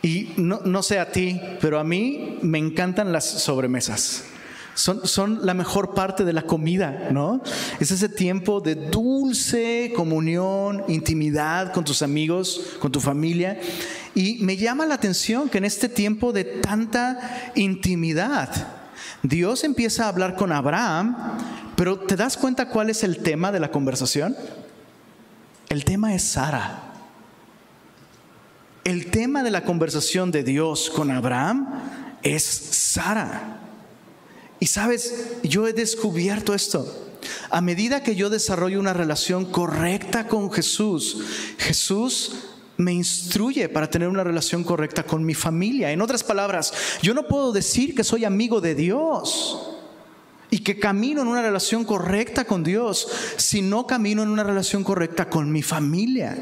[0.00, 4.24] Y no, no sé a ti, pero a mí me encantan las sobremesas
[4.78, 7.42] son, la mejor parte de la comida, ¿no?
[7.80, 13.60] Es ese tiempo de dulce comunión, intimidad con tus amigos, con tu familia.
[14.14, 18.50] Y me llama la atención que en este tiempo de tanta intimidad,
[19.22, 21.16] Dios empieza a hablar con Abraham,
[21.74, 24.36] pero ¿te das cuenta cuál es el tema de la conversación?
[25.68, 26.84] El tema es Sara.
[28.84, 31.68] El tema de la conversación de Dios con Abraham
[32.22, 33.67] es Sara.
[34.60, 37.06] Y sabes, yo he descubierto esto.
[37.50, 41.22] A medida que yo desarrollo una relación correcta con Jesús,
[41.58, 42.32] Jesús
[42.76, 45.90] me instruye para tener una relación correcta con mi familia.
[45.90, 49.58] En otras palabras, yo no puedo decir que soy amigo de Dios
[50.50, 54.84] y que camino en una relación correcta con Dios si no camino en una relación
[54.84, 56.38] correcta con mi familia.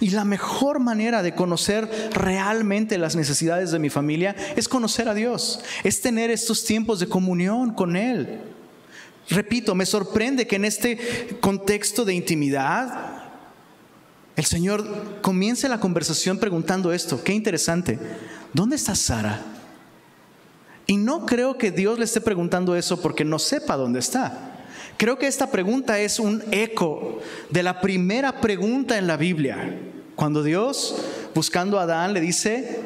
[0.00, 5.14] Y la mejor manera de conocer realmente las necesidades de mi familia es conocer a
[5.14, 8.40] Dios, es tener estos tiempos de comunión con Él.
[9.30, 13.22] Repito, me sorprende que en este contexto de intimidad,
[14.36, 17.22] el Señor comience la conversación preguntando esto.
[17.22, 17.98] Qué interesante.
[18.52, 19.42] ¿Dónde está Sara?
[20.86, 24.57] Y no creo que Dios le esté preguntando eso porque no sepa dónde está.
[24.98, 29.78] Creo que esta pregunta es un eco de la primera pregunta en la Biblia,
[30.16, 30.96] cuando Dios,
[31.36, 32.80] buscando a Adán, le dice,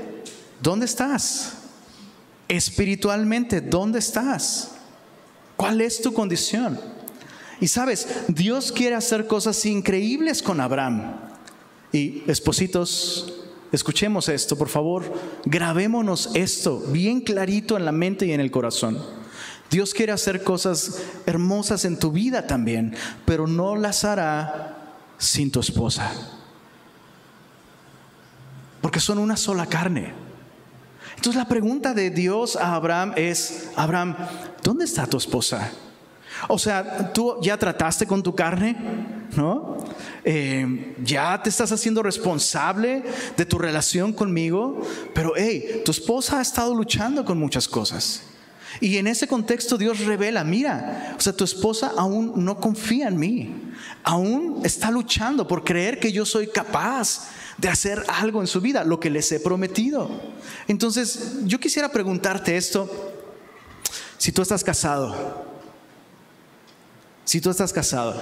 [0.60, 1.54] ¿dónde estás?
[2.48, 4.72] Espiritualmente, ¿dónde estás?
[5.56, 6.78] ¿Cuál es tu condición?
[7.62, 11.14] Y sabes, Dios quiere hacer cosas increíbles con Abraham.
[11.92, 13.40] Y espositos,
[13.72, 15.10] escuchemos esto, por favor,
[15.46, 19.21] grabémonos esto bien clarito en la mente y en el corazón.
[19.72, 24.76] Dios quiere hacer cosas hermosas en tu vida también, pero no las hará
[25.16, 26.12] sin tu esposa.
[28.82, 30.12] Porque son una sola carne.
[31.16, 34.14] Entonces la pregunta de Dios a Abraham es, Abraham,
[34.62, 35.70] ¿dónde está tu esposa?
[36.48, 38.76] O sea, tú ya trataste con tu carne,
[39.38, 39.78] ¿no?
[40.22, 43.04] Eh, ya te estás haciendo responsable
[43.38, 44.82] de tu relación conmigo,
[45.14, 48.24] pero hey, tu esposa ha estado luchando con muchas cosas.
[48.82, 53.16] Y en ese contexto Dios revela, mira, o sea, tu esposa aún no confía en
[53.16, 53.54] mí,
[54.02, 58.82] aún está luchando por creer que yo soy capaz de hacer algo en su vida,
[58.82, 60.10] lo que les he prometido.
[60.66, 62.90] Entonces, yo quisiera preguntarte esto,
[64.18, 65.46] si tú estás casado,
[67.24, 68.20] si tú estás casado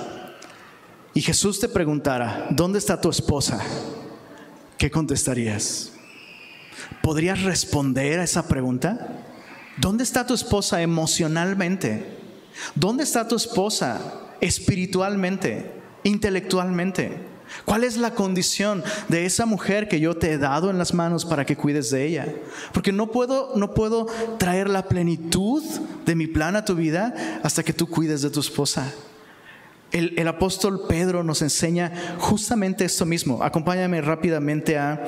[1.15, 3.59] y Jesús te preguntara, ¿dónde está tu esposa?
[4.77, 5.93] ¿Qué contestarías?
[7.03, 9.27] ¿Podrías responder a esa pregunta?
[9.77, 12.05] ¿Dónde está tu esposa emocionalmente?
[12.75, 14.01] ¿Dónde está tu esposa
[14.41, 15.73] espiritualmente,
[16.05, 17.31] intelectualmente?
[17.65, 21.25] ¿Cuál es la condición de esa mujer que yo te he dado en las manos
[21.25, 22.33] para que cuides de ella?
[22.73, 24.07] Porque no puedo, no puedo
[24.39, 25.63] traer la plenitud
[26.07, 28.93] de mi plan a tu vida hasta que tú cuides de tu esposa.
[29.91, 33.43] El, el, apóstol Pedro nos enseña justamente esto mismo.
[33.43, 35.05] Acompáñame rápidamente a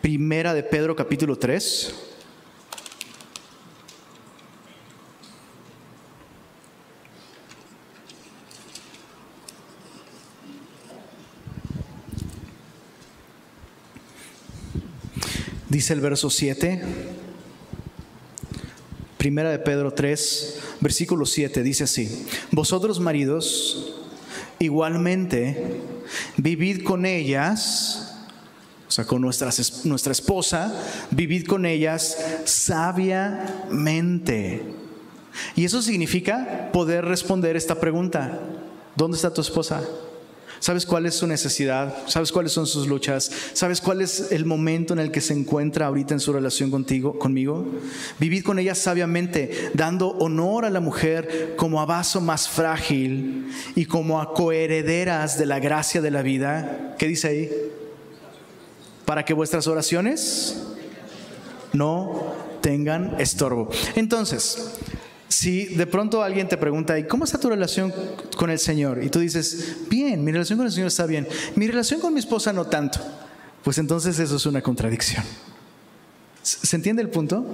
[0.00, 2.05] Primera de Pedro capítulo 3.
[15.68, 16.80] Dice el verso 7,
[19.18, 23.96] primera de Pedro 3, versículo 7, dice así, vosotros maridos,
[24.60, 25.80] igualmente,
[26.36, 28.14] vivid con ellas,
[28.86, 30.72] o sea, con nuestras, nuestra esposa,
[31.10, 33.82] vivid con ellas sabiamente.
[35.56, 38.38] Y eso significa poder responder esta pregunta,
[38.94, 39.82] ¿dónde está tu esposa?
[40.58, 41.94] ¿Sabes cuál es su necesidad?
[42.06, 43.30] ¿Sabes cuáles son sus luchas?
[43.52, 47.18] ¿Sabes cuál es el momento en el que se encuentra ahorita en su relación contigo,
[47.18, 47.66] conmigo?
[48.18, 53.84] Vivid con ella sabiamente, dando honor a la mujer como a vaso más frágil y
[53.84, 56.94] como a coherederas de la gracia de la vida.
[56.98, 57.50] ¿Qué dice ahí?
[59.04, 60.62] Para que vuestras oraciones
[61.72, 63.68] no tengan estorbo.
[63.94, 64.72] Entonces,
[65.28, 67.92] si de pronto alguien te pregunta, ¿y cómo está tu relación
[68.36, 69.02] con el Señor?
[69.02, 71.26] Y tú dices, bien, mi relación con el Señor está bien.
[71.56, 73.00] Mi relación con mi esposa no tanto.
[73.64, 75.24] Pues entonces eso es una contradicción.
[76.42, 77.44] ¿Se entiende el punto?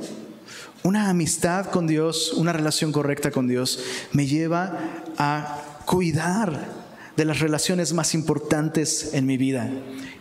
[0.83, 3.81] Una amistad con Dios, una relación correcta con Dios,
[4.13, 4.79] me lleva
[5.17, 6.83] a cuidar
[7.17, 9.71] de las relaciones más importantes en mi vida.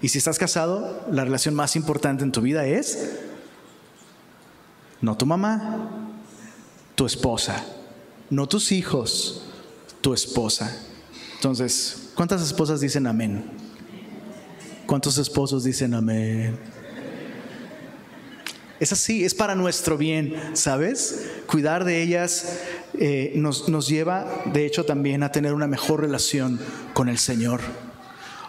[0.02, 3.20] Y si estás casado, la relación más importante en tu vida es
[5.02, 6.01] no tu mamá,
[7.02, 7.66] tu esposa,
[8.30, 9.42] no tus hijos,
[10.02, 10.72] tu esposa.
[11.34, 13.44] Entonces, ¿cuántas esposas dicen amén?
[14.86, 16.60] ¿Cuántos esposos dicen amén?
[18.80, 21.28] Es así, es para nuestro bien, ¿sabes?
[21.48, 22.60] Cuidar de ellas
[22.94, 26.60] eh, nos, nos lleva, de hecho, también a tener una mejor relación
[26.94, 27.62] con el Señor.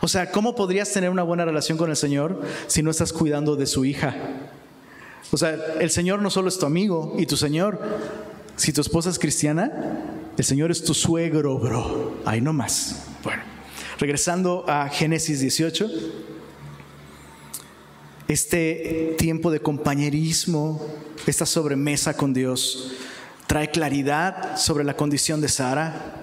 [0.02, 3.56] O sea, ¿cómo podrías tener una buena relación con el Señor si no estás cuidando
[3.56, 4.14] de su hija?
[5.30, 7.80] O sea, el Señor no solo es tu amigo y tu Señor,
[8.56, 9.70] si tu esposa es cristiana,
[10.36, 12.16] el Señor es tu suegro, bro.
[12.24, 13.06] Ahí no más.
[13.22, 13.42] Bueno,
[13.98, 15.90] regresando a Génesis 18,
[18.28, 20.80] este tiempo de compañerismo,
[21.26, 22.92] esta sobremesa con Dios,
[23.46, 26.16] trae claridad sobre la condición de Sara.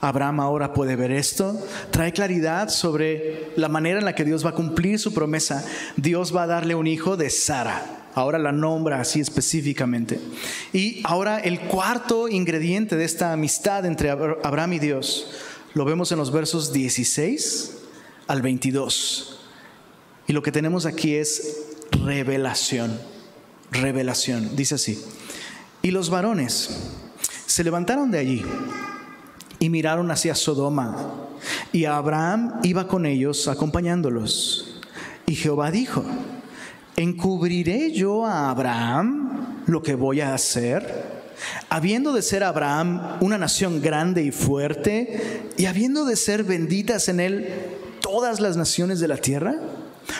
[0.00, 1.60] Abraham ahora puede ver esto.
[1.90, 5.64] Trae claridad sobre la manera en la que Dios va a cumplir su promesa.
[5.96, 7.95] Dios va a darle un hijo de Sara.
[8.16, 10.18] Ahora la nombra así específicamente.
[10.72, 15.26] Y ahora el cuarto ingrediente de esta amistad entre Abraham y Dios
[15.74, 17.72] lo vemos en los versos 16
[18.26, 19.38] al 22.
[20.28, 21.58] Y lo que tenemos aquí es
[21.90, 22.98] revelación.
[23.70, 24.56] Revelación.
[24.56, 24.98] Dice así.
[25.82, 26.70] Y los varones
[27.44, 28.42] se levantaron de allí
[29.58, 31.28] y miraron hacia Sodoma.
[31.70, 34.80] Y Abraham iba con ellos acompañándolos.
[35.26, 36.02] Y Jehová dijo,
[36.96, 41.16] ¿encubriré yo a Abraham lo que voy a hacer?
[41.68, 47.20] Habiendo de ser Abraham una nación grande y fuerte, y habiendo de ser benditas en
[47.20, 47.48] él
[48.00, 49.56] todas las naciones de la tierra,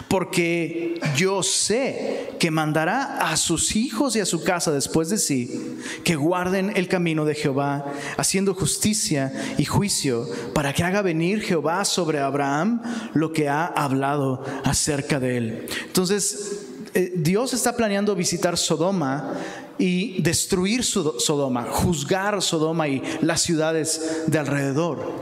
[0.09, 5.79] porque yo sé que mandará a sus hijos y a su casa después de sí
[6.05, 7.87] que guarden el camino de Jehová,
[8.17, 12.83] haciendo justicia y juicio, para que haga venir Jehová sobre Abraham
[13.15, 15.67] lo que ha hablado acerca de él.
[15.87, 19.35] Entonces, eh, Dios está planeando visitar Sodoma
[19.79, 25.13] y destruir Sodoma, juzgar Sodoma y las ciudades de alrededor.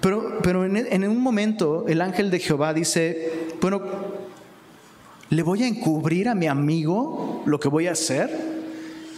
[0.00, 3.82] Pero, pero en, en un momento el ángel de Jehová dice, bueno,
[5.30, 8.56] ¿le voy a encubrir a mi amigo lo que voy a hacer?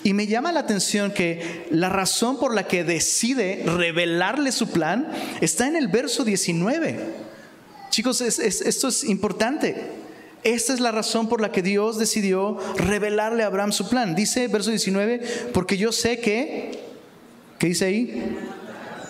[0.05, 5.09] Y me llama la atención que la razón por la que decide revelarle su plan
[5.41, 7.29] está en el verso 19.
[7.91, 9.98] Chicos, esto es importante.
[10.45, 14.15] Esta es la razón por la que Dios decidió revelarle a Abraham su plan.
[14.15, 16.81] Dice verso 19, porque yo sé que,
[17.59, 18.39] ¿qué dice ahí?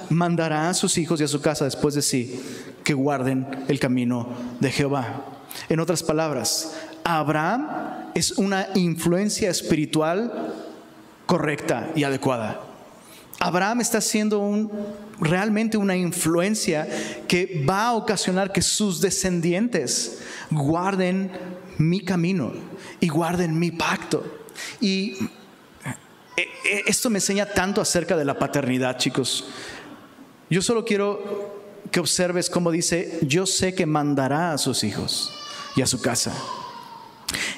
[0.08, 2.40] Mandará a sus hijos y a su casa después de sí
[2.82, 4.28] que guarden el camino
[4.60, 5.24] de Jehová.
[5.68, 7.68] En otras palabras, Abraham
[8.14, 10.54] es una influencia espiritual
[11.26, 12.67] correcta y adecuada.
[13.40, 14.70] Abraham está siendo un,
[15.20, 16.88] realmente una influencia
[17.28, 20.18] que va a ocasionar que sus descendientes
[20.50, 21.30] guarden
[21.78, 22.52] mi camino
[22.98, 24.24] y guarden mi pacto.
[24.80, 25.12] Y
[26.36, 29.44] eh, eh, esto me enseña tanto acerca de la paternidad, chicos.
[30.50, 31.56] Yo solo quiero
[31.92, 35.32] que observes cómo dice, yo sé que mandará a sus hijos
[35.76, 36.32] y a su casa.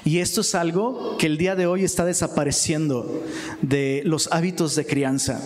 [0.05, 3.23] Y esto es algo que el día de hoy está desapareciendo
[3.63, 5.41] de los hábitos de crianza.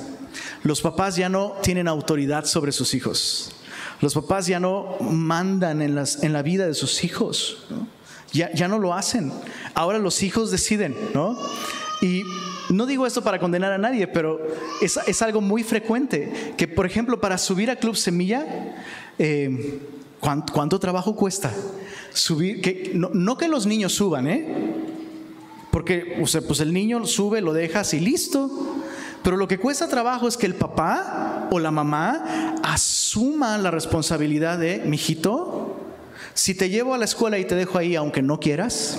[0.65, 3.53] Los papás ya no tienen autoridad sobre sus hijos.
[4.01, 7.59] Los papás ya no mandan en, la vida de sus hijos.
[8.33, 9.31] Ya, ya no lo hacen.
[9.75, 11.39] Ahora los hijos deciden, ¿no?
[12.01, 12.23] Y
[12.71, 14.41] no digo esto para condenar a nadie, pero
[14.81, 16.55] es, algo muy frecuente.
[16.57, 18.75] Que, por ejemplo, para subir a Club Semilla,
[19.19, 19.81] eh,
[20.19, 21.53] ¿cuánto, trabajo cuesta?
[22.15, 24.75] Subir, que, no, que los niños suban, ¿eh?
[25.71, 28.51] Porque o sea, pues el niño sube, lo dejas y listo.
[29.25, 34.59] Pero lo que cuesta trabajo es que el papá o la mamá asuma la responsabilidad
[34.59, 35.77] de, mijito,
[36.35, 38.99] si te llevo a la escuela y te dejo ahí aunque no quieras,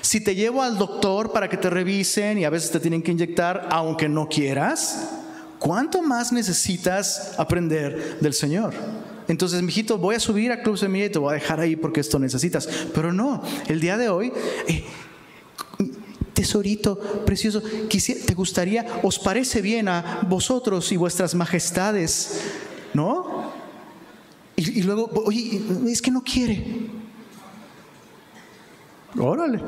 [0.00, 3.10] si te llevo al doctor para que te revisen y a veces te tienen que
[3.10, 5.08] inyectar aunque no quieras,
[5.58, 8.74] ¿cuánto más necesitas aprender del Señor?
[9.26, 12.00] Entonces, mijito, voy a subir a Club Semilla y te voy a dejar ahí porque
[12.00, 12.68] esto necesitas.
[12.94, 14.32] Pero no, el día de hoy,
[14.68, 14.84] eh,
[16.38, 16.96] tesorito
[17.26, 22.40] precioso, ¿te gustaría, os parece bien a vosotros y vuestras majestades,
[22.94, 23.50] no?
[24.54, 26.64] Y, y luego, oye, es que no quiere.
[29.18, 29.60] Órale.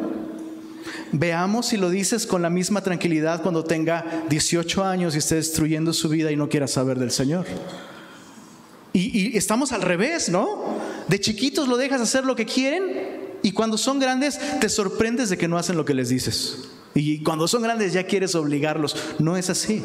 [1.11, 5.93] Veamos si lo dices con la misma tranquilidad cuando tenga 18 años y esté destruyendo
[5.93, 7.47] su vida y no quiera saber del Señor.
[8.93, 10.79] Y, estamos al revés, ¿no?
[11.09, 13.10] De chiquitos lo dejas hacer lo que quieren
[13.43, 16.69] y cuando son grandes te sorprendes de que no hacen lo que les dices.
[16.95, 18.97] Y cuando son grandes ya quieres obligarlos.
[19.19, 19.83] No es así,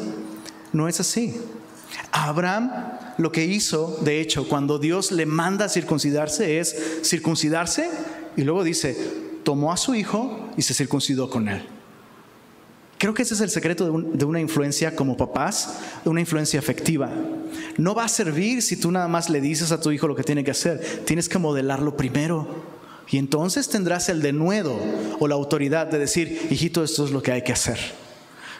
[0.72, 1.34] no es así.
[2.12, 2.70] Abraham
[3.18, 7.90] lo que hizo, de hecho, cuando Dios le manda a circuncidarse es circuncidarse
[8.36, 8.96] y luego dice,
[9.44, 11.66] tomó a su hijo y se circuncidó con él.
[12.98, 17.10] Creo que ese es el secreto de, una influencia como papás, de una influencia afectiva.
[17.76, 20.22] No va a servir si tú nada más le dices a tu hijo lo que
[20.22, 21.02] tiene que hacer.
[21.04, 22.75] Tienes que modelarlo primero.
[23.08, 24.76] Y entonces tendrás el denuedo
[25.20, 27.78] o la autoridad de decir, hijito, esto es lo que hay que hacer.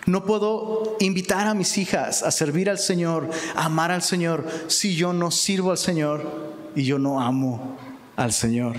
[0.07, 4.95] No puedo invitar a mis hijas a servir al Señor, a amar al Señor, si
[4.95, 7.77] yo no sirvo al Señor y yo no amo
[8.15, 8.77] al Señor.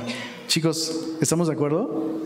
[0.48, 2.18] Chicos, ¿estamos de acuerdo?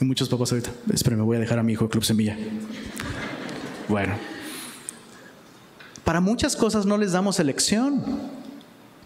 [0.00, 0.70] Hay muchos papás ahorita.
[1.10, 2.36] me voy a dejar a mi hijo de Club Semilla.
[3.88, 4.14] Bueno.
[6.04, 8.02] Para muchas cosas no les damos elección.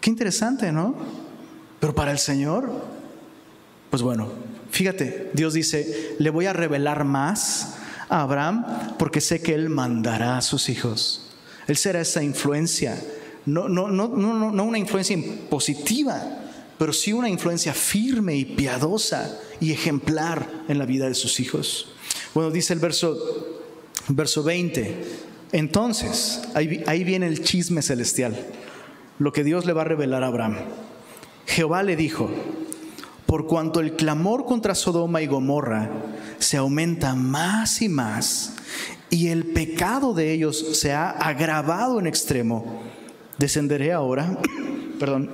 [0.01, 0.95] Qué interesante, ¿no?
[1.79, 2.71] Pero para el Señor,
[3.89, 4.29] pues bueno,
[4.71, 7.75] fíjate, Dios dice, le voy a revelar más
[8.09, 8.65] a Abraham
[8.97, 11.21] porque sé que él mandará a sus hijos.
[11.67, 13.01] Él será esa influencia,
[13.45, 15.17] no, no, no, no, una influencia
[15.49, 16.21] positiva,
[16.77, 21.87] pero sí una influencia firme y piadosa y ejemplar en la vida de sus hijos.
[22.33, 23.17] Bueno, dice el verso,
[24.09, 24.95] verso 20,
[25.51, 28.35] entonces, ahí, ahí viene el chisme celestial,
[29.19, 30.57] lo que Dios le va a revelar a Abraham.
[31.47, 32.29] Jehová le dijo,
[33.25, 35.89] por cuanto el clamor contra Sodoma y Gomorra
[36.37, 38.53] se aumenta más y más,
[39.09, 42.83] y el pecado de ellos se ha agravado en extremo,
[43.37, 44.37] descenderé ahora,
[44.99, 45.31] perdón,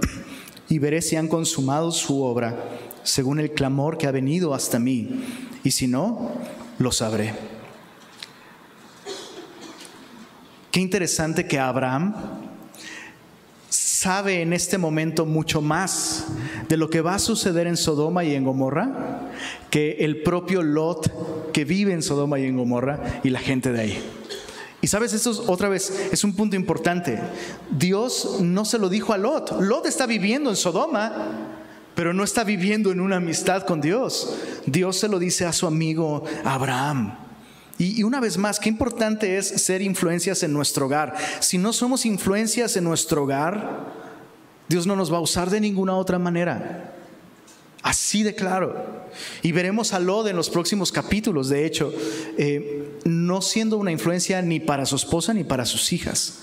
[0.69, 2.55] y veré si han consumado su obra
[3.03, 5.23] según el clamor que ha venido hasta mí,
[5.63, 6.31] y si no,
[6.79, 7.33] lo sabré.
[10.71, 12.15] Qué interesante que Abraham
[13.69, 16.25] sabe en este momento mucho más
[16.71, 19.29] de lo que va a suceder en Sodoma y en Gomorra
[19.69, 23.81] que el propio Lot que vive en Sodoma y en Gomorra y la gente de
[23.81, 24.01] ahí.
[24.79, 27.19] Y sabes, esto es, otra vez es un punto importante.
[27.71, 29.59] Dios no se lo dijo a Lot.
[29.59, 31.57] Lot está viviendo en Sodoma,
[31.93, 34.33] pero no está viviendo en una amistad con Dios.
[34.65, 37.17] Dios se lo dice a su amigo Abraham.
[37.79, 41.15] Y, una vez más, qué importante es ser influencias en nuestro hogar.
[41.41, 43.99] Si no somos influencias en nuestro hogar,
[44.71, 46.93] Dios no nos va a usar de ninguna otra manera.
[47.83, 49.01] Así de claro.
[49.41, 51.93] Y veremos a Lod en los próximos capítulos, de hecho,
[52.37, 56.39] eh, no siendo una influencia ni para su esposa ni para sus hijas.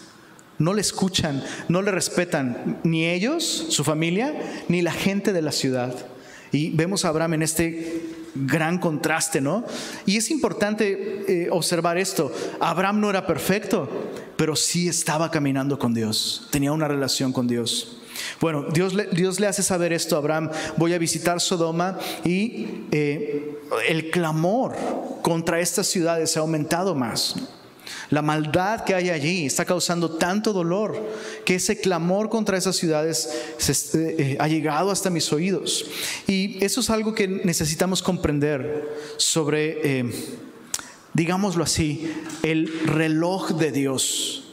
[0.59, 4.35] No le escuchan, no le respetan, ni ellos, su familia,
[4.69, 5.95] ni la gente de la ciudad.
[6.53, 8.03] Y vemos a Abraham en este
[8.35, 9.65] gran contraste, ¿no?
[10.05, 12.31] Y es importante eh, observar esto.
[12.61, 13.89] Abraham no era perfecto,
[14.37, 17.99] pero sí estaba caminando con Dios, tenía una relación con Dios.
[18.41, 23.59] Bueno, Dios le, hace saber esto a Abraham, voy a visitar Sodoma y eh,
[23.89, 24.77] el clamor
[25.23, 27.35] contra estas ciudades se ha aumentado más.
[28.11, 30.97] La maldad que hay allí está causando tanto dolor
[31.45, 33.29] que ese clamor contra esas ciudades
[33.59, 35.85] se, eh, ha llegado hasta mis oídos.
[36.27, 40.11] Y eso es algo que necesitamos comprender sobre, eh,
[41.13, 42.11] digámoslo así,
[42.43, 44.48] el reloj de Dios.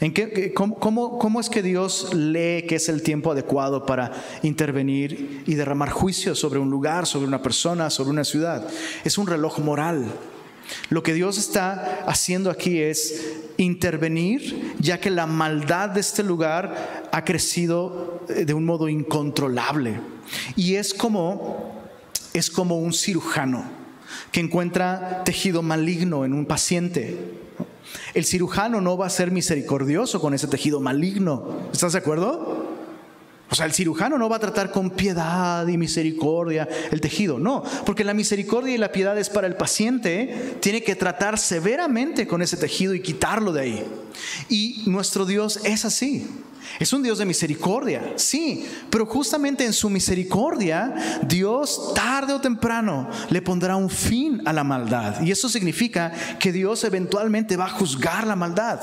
[0.00, 5.42] ¿En qué, cómo, cómo, es que Dios lee que es el tiempo adecuado para intervenir
[5.46, 8.66] y derramar juicio sobre un lugar, sobre una persona, sobre una ciudad?
[9.04, 10.06] Es un reloj moral.
[10.88, 17.08] Lo que Dios está haciendo aquí es intervenir, ya que la maldad de este lugar
[17.12, 20.00] ha crecido eh, de un modo incontrolable.
[20.56, 21.74] Y es como,
[22.32, 23.64] es como un cirujano
[24.32, 27.39] que encuentra tejido maligno en un paciente.
[28.14, 31.56] El cirujano no va a ser misericordioso con ese tejido maligno.
[31.72, 32.79] ¿Estás de acuerdo?
[33.50, 37.64] O sea, el cirujano no va a tratar con piedad y misericordia el tejido, no,
[37.84, 42.42] porque la misericordia y la piedad es para el paciente, tiene que tratar severamente con
[42.42, 43.86] ese tejido y quitarlo de ahí.
[44.48, 46.28] Y nuestro Dios es así.
[46.78, 50.94] Es un Dios de misericordia, sí, pero justamente en su misericordia,
[51.26, 55.20] Dios tarde o temprano le pondrá un fin a la maldad.
[55.22, 58.80] Y eso significa que Dios eventualmente va a juzgar la maldad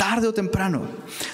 [0.00, 0.80] tarde o temprano.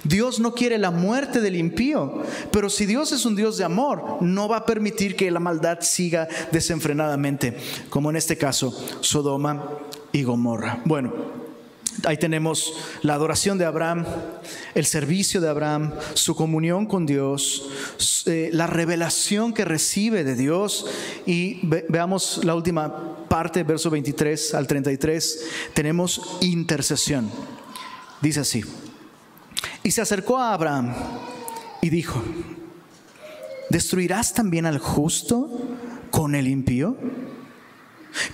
[0.02, 4.20] Dios no quiere la muerte del impío, pero si Dios es un Dios de amor,
[4.20, 7.56] no va a permitir que la maldad siga desenfrenadamente,
[7.90, 9.70] como en este caso Sodoma
[10.10, 10.80] y Gomorra.
[10.84, 11.12] Bueno,
[12.06, 14.04] ahí tenemos la adoración de Abraham,
[14.74, 17.68] el servicio de Abraham, su comunión con Dios,
[18.26, 20.86] eh, la revelación que recibe de Dios
[21.24, 27.30] y veamos la última parte, verso 23 al 33, tenemos intercesión.
[28.20, 28.64] Dice así,
[29.82, 30.92] y se acercó a Abraham
[31.82, 32.22] y dijo,
[33.70, 35.76] ¿destruirás también al justo
[36.10, 36.96] con el impío?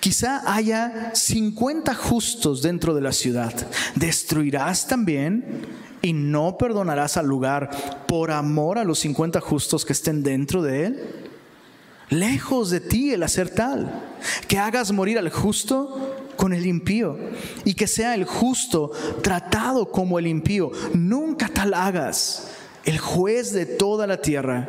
[0.00, 3.52] Quizá haya 50 justos dentro de la ciudad.
[3.96, 5.66] ¿Destruirás también
[6.00, 7.70] y no perdonarás al lugar
[8.06, 11.21] por amor a los 50 justos que estén dentro de él?
[12.12, 13.90] Lejos de ti el hacer tal,
[14.46, 17.18] que hagas morir al justo con el impío
[17.64, 18.90] y que sea el justo
[19.22, 20.70] tratado como el impío.
[20.92, 22.48] Nunca tal hagas.
[22.84, 24.68] El juez de toda la tierra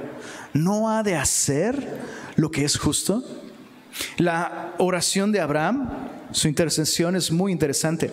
[0.53, 1.99] no ha de hacer
[2.37, 3.21] lo que es justo.
[4.15, 5.89] La oración de Abraham,
[6.31, 8.09] su intercesión es muy interesante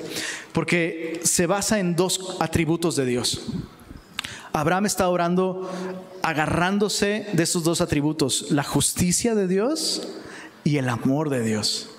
[0.53, 3.43] porque se basa en dos atributos de Dios.
[4.53, 5.71] Abraham está orando
[6.23, 10.09] agarrándose de esos dos atributos, la justicia de Dios
[10.65, 11.91] y el amor de Dios.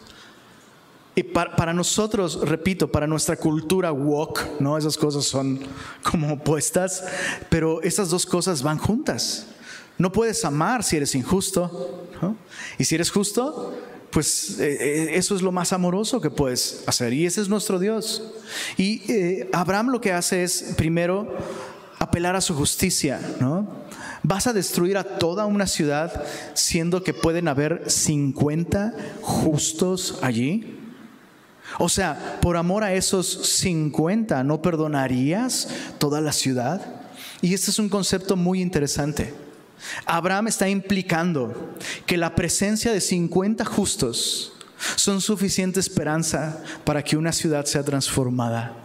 [1.14, 4.78] Y para, nosotros, repito, para nuestra cultura walk, ¿no?
[4.78, 5.60] Esas cosas son
[6.10, 7.04] como opuestas,
[7.49, 9.47] pero esas dos cosas van juntas.
[9.97, 12.08] No puedes amar si eres injusto,
[12.78, 13.74] Y si eres justo,
[14.12, 17.14] pues eh, eh, eso es lo más amoroso que puedes hacer.
[17.14, 18.24] Y ese es nuestro Dios.
[18.78, 21.36] Y eh, Abraham lo que hace es, primero,
[22.12, 23.66] apelar a su justicia, ¿no?
[24.22, 30.78] Vas a destruir a toda una ciudad siendo que pueden haber 50 justos allí.
[31.80, 36.82] O sea, por amor a esos 50, ¿no perdonarías toda la ciudad?
[37.41, 39.34] Y este es un concepto muy interesante.
[40.05, 41.74] Abraham está implicando
[42.05, 44.51] que la presencia de 50 justos
[44.97, 48.76] son suficiente esperanza para que una ciudad sea transformada.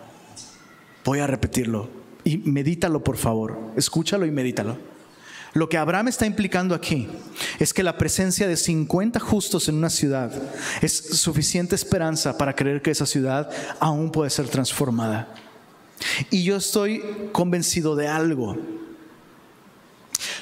[1.05, 3.57] Voy a repetirlo y medítalo por favor.
[3.77, 4.77] Escúchalo y medítalo.
[5.55, 7.09] Lo que Abraham está implicando aquí
[7.61, 10.33] es que la presencia de 50 justos en una ciudad
[10.83, 13.49] es suficiente esperanza para creer que esa ciudad
[13.79, 15.33] aún puede ser transformada.
[16.31, 18.59] Y yo estoy convencido de algo.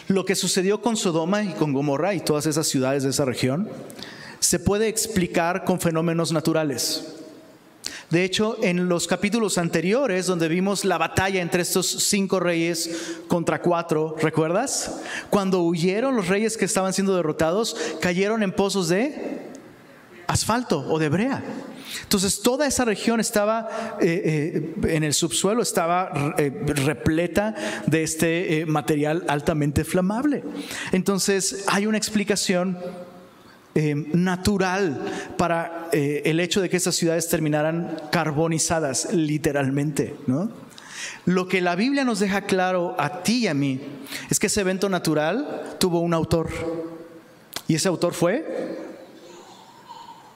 [0.08, 3.68] Lo que sucedió con Sodoma y con Gomorra y todas esas ciudades de esa región
[4.40, 7.23] se puede explicar con fenómenos naturales.
[8.10, 13.60] De hecho, en los capítulos anteriores, donde vimos la batalla entre estos cinco reyes contra
[13.60, 15.00] cuatro, ¿recuerdas?
[15.30, 19.40] Cuando huyeron los reyes que estaban siendo derrotados, cayeron en pozos de
[20.26, 21.42] asfalto o de brea.
[22.02, 27.54] Entonces toda esa región estaba eh, eh, en el subsuelo, estaba eh, repleta
[27.86, 30.42] de este material altamente flamable.
[30.92, 32.78] Entonces hay una explicación
[33.74, 35.00] eh, natural
[35.36, 40.14] para eh, el hecho de que esas ciudades terminaran carbonizadas, literalmente.
[40.26, 40.50] ¿no?
[41.24, 43.80] Lo que la Biblia nos deja claro a ti y a mí
[44.30, 46.50] es que ese evento natural tuvo un autor.
[47.66, 48.78] ¿Y ese autor fue?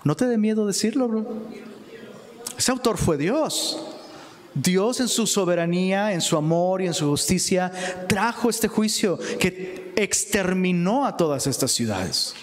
[0.05, 1.26] No te dé miedo decirlo, bro.
[2.57, 3.78] Ese autor fue Dios.
[4.55, 7.70] Dios en su soberanía, en su amor y en su justicia
[8.09, 12.34] trajo este juicio que exterminó a todas estas ciudades.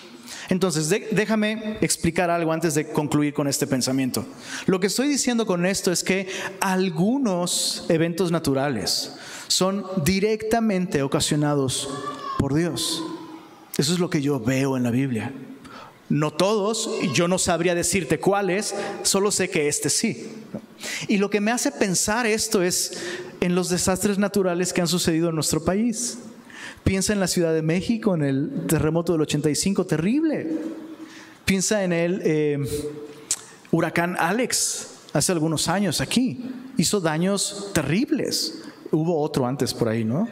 [0.50, 4.26] Entonces, déjame explicar algo antes de concluir con este pensamiento.
[4.66, 6.28] Lo que estoy diciendo con esto es que
[6.60, 9.14] algunos eventos naturales
[9.48, 11.90] son directamente ocasionados
[12.38, 13.04] por Dios.
[13.78, 15.34] Eso es lo que yo veo en la Biblia.
[16.08, 20.30] No todos, yo no sabría decirte cuáles, solo sé que este sí.
[21.08, 22.94] Y lo que me hace pensar esto es
[23.42, 26.20] en los desastres naturales que han sucedido en nuestro país.
[26.86, 30.48] Piensa en la Ciudad de México, en el terremoto del 85, terrible.
[31.44, 32.60] Piensa en el eh,
[33.72, 36.48] huracán Alex hace algunos años aquí.
[36.78, 38.62] Hizo daños terribles.
[38.92, 40.30] Hubo otro antes por ahí, ¿no?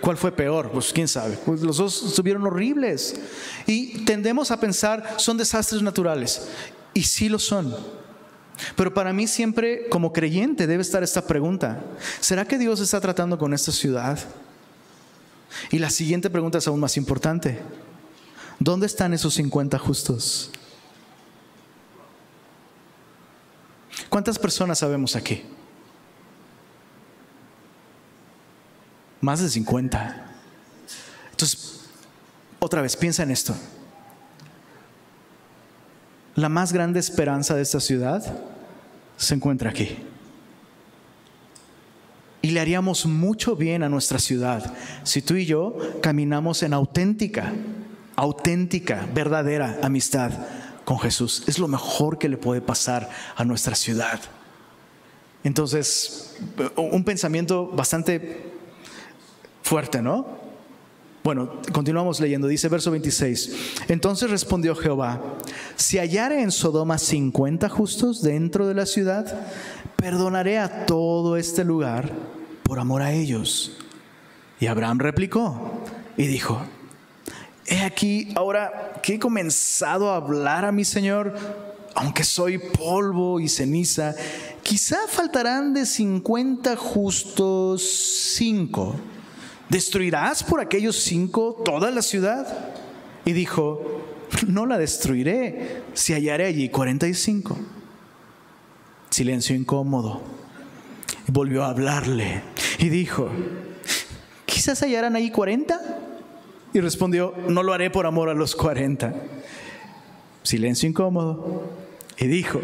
[0.00, 0.70] ¿Cuál fue peor?
[0.70, 1.36] Pues quién sabe.
[1.44, 3.20] Pues los dos estuvieron horribles.
[3.66, 6.48] Y tendemos a pensar, son desastres naturales.
[6.94, 7.76] Y sí lo son.
[8.74, 11.84] Pero para mí siempre, como creyente, debe estar esta pregunta.
[12.20, 14.18] ¿Será que Dios está tratando con esta ciudad?
[15.70, 17.60] Y la siguiente pregunta es aún más importante.
[18.58, 20.50] ¿Dónde están esos 50 justos?
[24.08, 25.42] ¿Cuántas personas sabemos aquí?
[29.20, 30.26] Más de 50.
[31.30, 31.80] Entonces,
[32.58, 33.54] otra vez, piensa en esto.
[36.34, 38.22] La más grande esperanza de esta ciudad
[39.16, 39.98] se encuentra aquí.
[42.42, 44.74] Y le haríamos mucho bien a nuestra ciudad
[45.04, 47.52] si tú y yo caminamos en auténtica,
[48.16, 50.32] auténtica, verdadera amistad
[50.84, 51.44] con Jesús.
[51.46, 54.20] Es lo mejor que le puede pasar a nuestra ciudad.
[55.44, 56.36] Entonces,
[56.76, 58.52] un pensamiento bastante
[59.62, 60.41] fuerte, ¿no?
[61.24, 63.84] Bueno, continuamos leyendo, dice verso 26.
[63.86, 65.20] Entonces respondió Jehová,
[65.76, 69.46] si hallare en Sodoma 50 justos dentro de la ciudad,
[69.94, 72.10] perdonaré a todo este lugar
[72.64, 73.76] por amor a ellos.
[74.58, 75.82] Y Abraham replicó
[76.16, 76.60] y dijo,
[77.66, 81.34] he aquí ahora que he comenzado a hablar a mi Señor,
[81.94, 84.16] aunque soy polvo y ceniza,
[84.64, 87.82] quizá faltarán de 50 justos
[88.36, 88.96] cinco.
[89.72, 92.46] ¿Destruirás por aquellos cinco toda la ciudad?
[93.24, 94.02] Y dijo,
[94.46, 97.56] no la destruiré si hallaré allí 45.
[99.08, 100.20] Silencio incómodo.
[101.26, 102.42] Volvió a hablarle
[102.80, 103.30] y dijo,
[104.44, 105.80] quizás hallarán ahí 40.
[106.74, 109.14] Y respondió, no lo haré por amor a los 40.
[110.42, 111.62] Silencio incómodo.
[112.22, 112.62] Y dijo,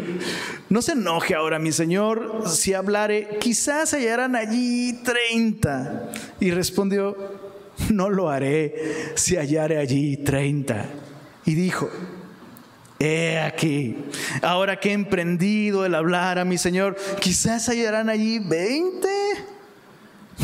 [0.69, 6.11] no se enoje ahora mi señor si hablare, quizás hallarán allí 30.
[6.39, 7.17] Y respondió,
[7.89, 10.85] no lo haré si hallare allí 30.
[11.43, 11.89] Y dijo,
[12.99, 13.97] He aquí,
[14.41, 19.09] ahora que he emprendido el hablar a mi Señor, quizás hallarán allí veinte.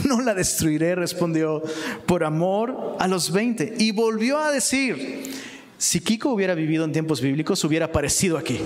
[0.03, 1.63] No la destruiré, respondió,
[2.05, 3.75] por amor a los veinte.
[3.77, 5.31] Y volvió a decir,
[5.77, 8.59] si Kiko hubiera vivido en tiempos bíblicos, hubiera aparecido aquí.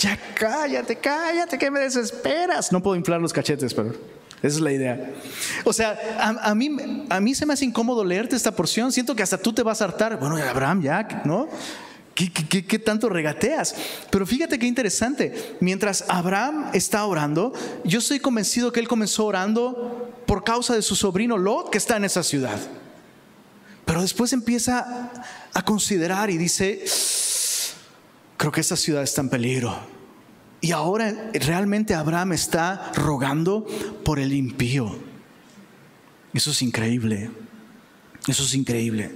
[0.00, 2.72] Ya cállate, cállate, que me desesperas.
[2.72, 5.12] No puedo inflar los cachetes, pero esa es la idea.
[5.64, 8.90] O sea, a, mí, a mí se me hace incómodo leerte esta porción.
[8.92, 10.18] Siento que hasta tú te vas a hartar.
[10.18, 11.48] Bueno, Abraham, ya, ¿no?
[12.14, 13.74] ¿Qué, tanto regateas?
[14.10, 15.56] Pero fíjate qué interesante.
[15.60, 17.52] Mientras Abraham está orando,
[17.84, 21.98] yo estoy convencido que él comenzó orando por causa de su sobrino Lot que está
[21.98, 22.58] en esa ciudad.
[23.84, 25.10] Pero después empieza
[25.52, 26.84] a considerar y dice,
[28.40, 29.78] creo que esa ciudad está en peligro.
[30.62, 33.66] Y ahora realmente Abraham está rogando
[34.02, 34.96] por el impío.
[36.32, 37.30] Eso es increíble.
[38.26, 39.14] Eso es increíble.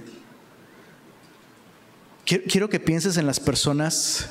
[2.23, 4.29] Quiero que pienses en las personas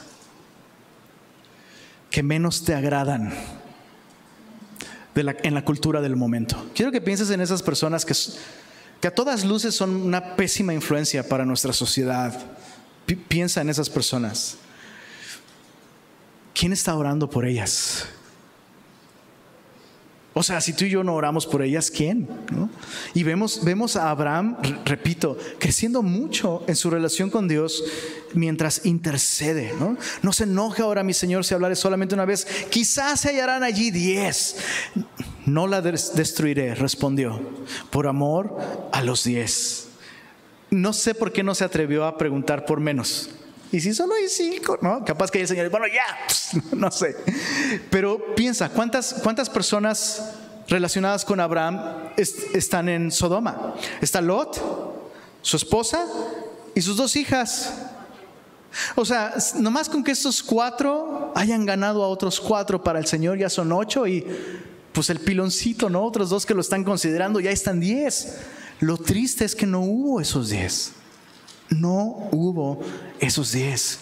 [2.09, 3.35] que menos te agradan
[5.17, 6.71] en la cultura del momento.
[6.73, 11.45] Quiero que pienses en esas personas que a todas luces son una pésima influencia para
[11.45, 12.41] nuestra sociedad.
[13.29, 14.59] piensa en esas personas.
[16.55, 18.09] ¿Quién está orando por ellas?
[20.37, 22.29] O sea, si tú y yo no oramos por ellas, ¿quién?
[23.15, 27.85] Y vemos, vemos a Abraham, repito, creciendo mucho en su relación con Dios
[28.35, 29.73] mientras intercede.
[30.23, 32.47] No, se enoje ahora mi Señor si hablaré solamente una vez.
[32.69, 34.57] Quizás se hallarán allí diez.
[35.47, 37.41] No la destruiré, respondió,
[37.91, 38.59] por amor
[38.93, 39.87] a los diez.
[40.69, 43.31] No sé por qué no se atrevió a preguntar por menos.
[43.75, 45.05] Y si solo hay cinco, ¿no?
[45.05, 46.05] Capaz que el Señor, bueno, ya,
[46.77, 47.17] no sé.
[47.91, 50.31] Pero piensa, ¿cuántas, cuántas personas
[50.69, 53.75] relacionadas con Abraham están en Sodoma?
[54.01, 54.63] Está Lot,
[55.43, 56.07] su esposa
[56.73, 57.75] y sus dos hijas.
[58.95, 63.39] O sea, nomás con que estos cuatro hayan ganado a otros cuatro para el Señor,
[63.39, 64.25] ya son ocho y
[64.93, 66.05] pues el piloncito, ¿no?
[66.05, 68.37] Otros dos que lo están considerando, ya están diez.
[68.79, 70.93] Lo triste es que no hubo esos diez.
[71.71, 72.83] No hubo
[73.21, 74.01] esos diez.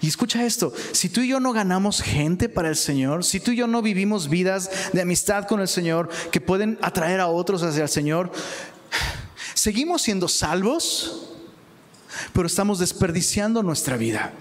[0.00, 3.50] Y escucha esto, si tú y yo no ganamos gente para el Señor, si tú
[3.50, 7.62] y yo no vivimos vidas de amistad con el Señor que pueden atraer a otros
[7.62, 8.32] hacia el Señor,
[9.54, 11.30] seguimos siendo salvos,
[12.32, 14.32] pero estamos desperdiciando nuestra vida.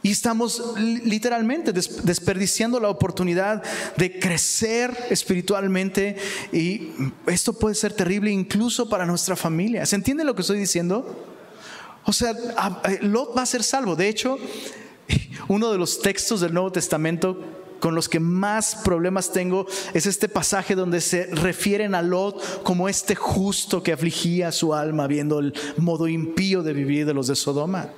[0.00, 3.64] Y estamos literalmente desperdiciando la oportunidad
[3.96, 6.16] de crecer espiritualmente
[6.52, 6.92] y
[7.26, 9.84] esto puede ser terrible incluso para nuestra familia.
[9.86, 11.37] ¿Se entiende lo que estoy diciendo?
[12.08, 12.34] O sea,
[13.02, 13.94] Lot va a ser salvo.
[13.94, 14.38] De hecho,
[15.48, 17.38] uno de los textos del Nuevo Testamento
[17.80, 22.88] con los que más problemas tengo es este pasaje donde se refieren a Lot como
[22.88, 27.36] este justo que afligía su alma viendo el modo impío de vivir de los de
[27.36, 27.90] Sodoma.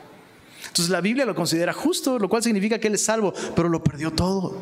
[0.66, 3.82] Entonces la Biblia lo considera justo, lo cual significa que él es salvo, pero lo
[3.82, 4.56] perdió todo.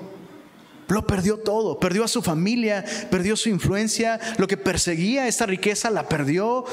[0.88, 5.88] Lo perdió todo, perdió a su familia, perdió su influencia, lo que perseguía, esta riqueza
[5.88, 6.66] la perdió,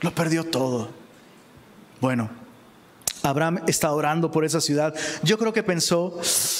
[0.00, 0.99] lo perdió todo.
[2.00, 2.30] Bueno,
[3.22, 4.94] Abraham está orando por esa ciudad.
[5.22, 6.18] Yo creo que pensó,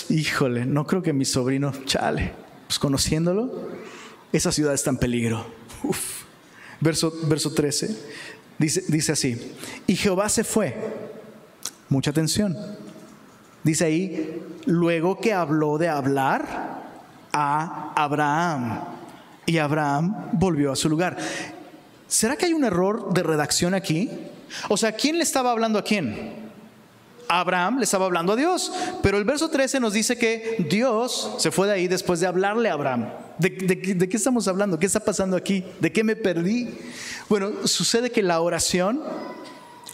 [0.08, 2.32] híjole, no creo que mi sobrino, chale,
[2.66, 3.68] pues conociéndolo,
[4.32, 5.46] esa ciudad está en peligro.
[6.80, 7.96] Verso, verso 13
[8.58, 9.54] dice, dice así,
[9.86, 10.76] y Jehová se fue,
[11.88, 12.56] mucha atención,
[13.64, 16.80] dice ahí, luego que habló de hablar
[17.32, 18.80] a Abraham,
[19.46, 21.16] y Abraham volvió a su lugar.
[22.06, 24.10] ¿Será que hay un error de redacción aquí?
[24.68, 26.50] O sea, ¿quién le estaba hablando a quién?
[27.28, 28.72] Abraham le estaba hablando a Dios,
[29.02, 32.68] pero el verso 13 nos dice que Dios se fue de ahí después de hablarle
[32.68, 33.08] a Abraham.
[33.38, 34.78] ¿De, qué estamos hablando?
[34.78, 35.64] ¿Qué está pasando aquí?
[35.80, 36.74] ¿De qué me perdí?
[37.28, 39.00] Bueno, sucede que la oración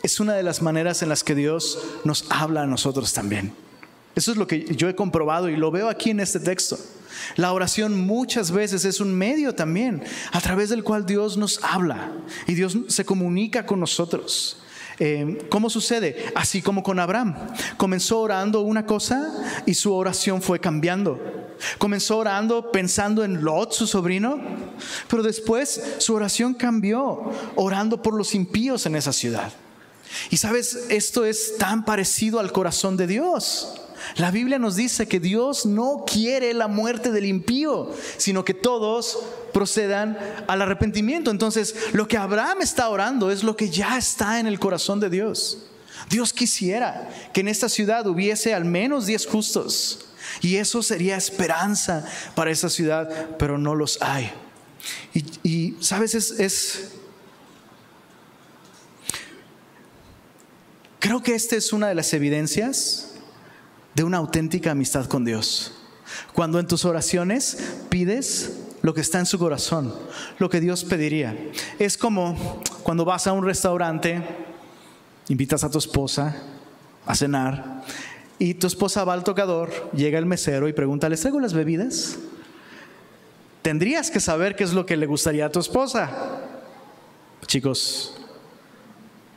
[0.03, 3.53] es una de las maneras en las que Dios nos habla a nosotros también.
[4.15, 6.79] Eso es lo que yo he comprobado y lo veo aquí en este texto.
[7.37, 10.03] La oración muchas veces es un medio también
[10.33, 12.13] a través del cual Dios nos habla
[12.47, 14.59] y Dios se comunica con nosotros.
[14.99, 16.33] Eh, ¿Cómo sucede?
[16.35, 17.35] Así como con Abraham.
[17.77, 21.21] Comenzó orando una cosa y su oración fue cambiando.
[21.79, 24.39] Comenzó orando pensando en Lot, su sobrino,
[25.09, 29.53] pero después su oración cambió, orando por los impíos en esa ciudad.
[30.31, 33.81] Y sabes, esto es tan parecido al corazón de Dios.
[34.17, 39.19] La Biblia nos dice que Dios no quiere la muerte del impío, sino que todos
[39.53, 41.31] procedan al arrepentimiento.
[41.31, 45.11] Entonces, lo que Abraham está orando es lo que ya está en el corazón de
[45.11, 45.67] Dios.
[46.09, 50.07] Dios quisiera que en esta ciudad hubiese al menos 10 justos.
[50.41, 54.31] Y eso sería esperanza para esa ciudad, pero no los hay.
[55.43, 56.91] Y, sabes, es,
[60.99, 63.16] Creo que esta es una de las evidencias
[63.97, 65.73] de una auténtica amistad con Dios.
[66.35, 69.95] Cuando en tus oraciones pides lo que está en su corazón,
[70.39, 71.35] lo que Dios pediría.
[71.79, 74.23] Es como cuando vas a un restaurante,
[75.29, 76.37] invitas a tu esposa
[77.07, 77.85] a cenar
[78.39, 82.19] y tu esposa va al tocador, llega el mesero y pregunta, ¿les traigo las bebidas?
[83.63, 86.43] Tendrías que saber qué es lo que le gustaría a tu esposa.
[87.47, 88.15] Chicos,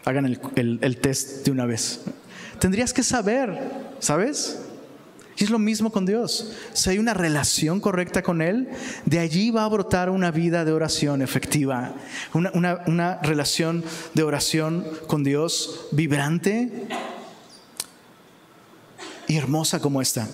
[0.03, 2.01] hagan el, el test de una vez
[2.59, 3.57] tendrías que saber,
[3.99, 4.59] ¿sabes?
[5.39, 6.51] Y es lo mismo con Dios.
[6.73, 8.67] Si hay una relación correcta con Él,
[9.05, 11.93] de allí va a brotar una vida de oración efectiva,
[12.33, 12.51] una,
[12.87, 16.87] una relación de oración con Dios vibrante
[19.27, 20.27] y hermosa como esta.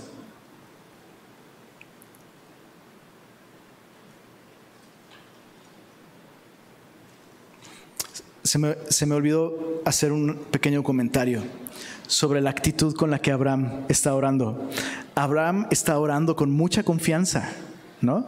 [8.41, 11.43] Se me, se me, olvidó hacer un pequeño comentario
[12.07, 14.69] sobre la actitud con la que Abraham está orando.
[15.15, 17.49] Abraham está orando con mucha confianza,
[18.01, 18.27] ¿no?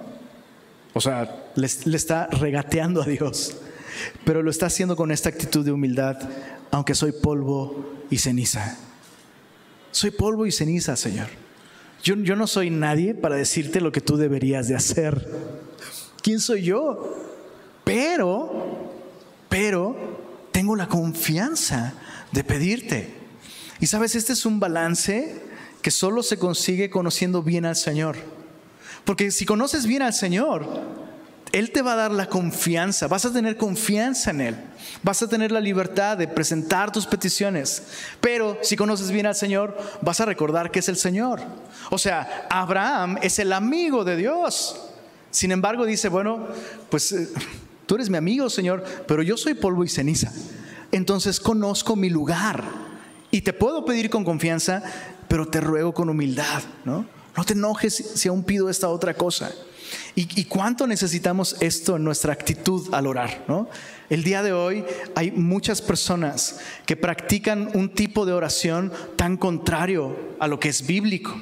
[0.93, 3.57] O sea, le, está regateando a Dios,
[4.25, 6.17] pero lo está haciendo con esta actitud de humildad,
[6.71, 8.77] aunque soy polvo y ceniza.
[9.91, 11.27] Soy polvo y ceniza, Señor.
[12.03, 15.27] Yo, yo no soy nadie para decirte lo que tú deberías de hacer.
[16.21, 17.15] ¿Quién soy yo?
[17.83, 18.91] Pero,
[19.49, 19.95] pero,
[20.51, 21.93] tengo la confianza
[22.31, 23.16] de pedirte.
[23.79, 25.41] Y sabes, este es un balance
[25.81, 28.17] que solo se consigue conociendo bien al Señor.
[29.05, 30.67] Porque si conoces bien al Señor,
[31.51, 34.55] Él te va a dar la confianza, vas a tener confianza en Él,
[35.03, 37.83] vas a tener la libertad de presentar tus peticiones.
[38.19, 41.39] Pero si conoces bien al Señor, vas a recordar que es el Señor.
[41.89, 44.81] O sea, Abraham es el amigo de Dios.
[45.31, 46.47] Sin embargo, dice, bueno,
[46.89, 47.29] pues eh,
[47.85, 50.33] tú eres mi amigo, Señor, pero yo soy polvo y ceniza.
[50.91, 52.87] entonces conozco mi lugar.
[53.31, 54.83] Y te puedo pedir con confianza,
[55.27, 57.05] pero te ruego con humildad, ¿no?
[57.35, 59.51] No te enojes si aún pido esta otra cosa.
[60.15, 63.45] ¿Y, cuánto necesitamos esto en nuestra actitud al orar?
[63.47, 63.69] ¿no?
[64.09, 64.83] El día de hoy
[65.15, 70.87] hay muchas personas que practican un tipo de oración tan contrario a lo que es
[70.87, 71.39] bíblico.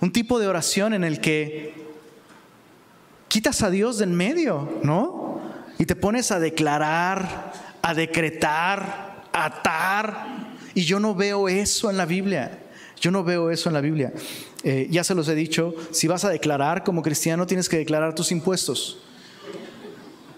[0.00, 1.74] Un tipo de oración en el que
[3.26, 5.40] quitas a Dios de en medio, ¿no?
[5.78, 7.52] Y te pones a declarar,
[7.82, 10.47] a decretar, a atar.
[10.78, 12.56] Y yo no veo eso en la Biblia.
[13.00, 14.12] Yo no veo eso en la Biblia.
[14.62, 18.14] Eh, ya se los he dicho, si vas a declarar como cristiano, tienes que declarar
[18.14, 19.00] tus impuestos.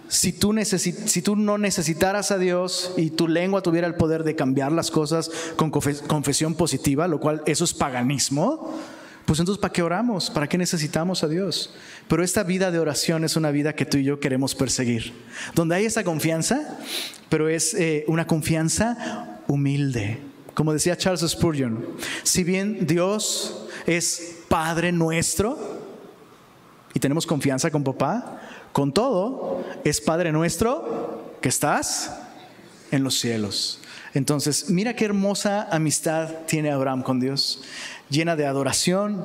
[0.09, 4.35] Si tú, si tú no necesitaras a Dios y tu lengua tuviera el poder de
[4.35, 8.75] cambiar las cosas con confesión positiva, lo cual eso es paganismo,
[9.27, 10.31] pues entonces ¿para qué oramos?
[10.31, 11.75] ¿Para qué necesitamos a Dios?
[12.09, 15.13] Pero esta vida de oración es una vida que tú y yo queremos perseguir,
[15.55, 16.79] donde hay esa confianza,
[17.29, 20.30] pero es eh, una confianza humilde.
[20.61, 21.87] Como decía Charles Spurgeon,
[22.23, 25.59] si bien Dios es Padre nuestro
[26.93, 32.15] y tenemos confianza con papá, con todo es Padre nuestro que estás
[32.91, 33.81] en los cielos.
[34.13, 37.63] Entonces, mira qué hermosa amistad tiene Abraham con Dios,
[38.11, 39.25] llena de adoración,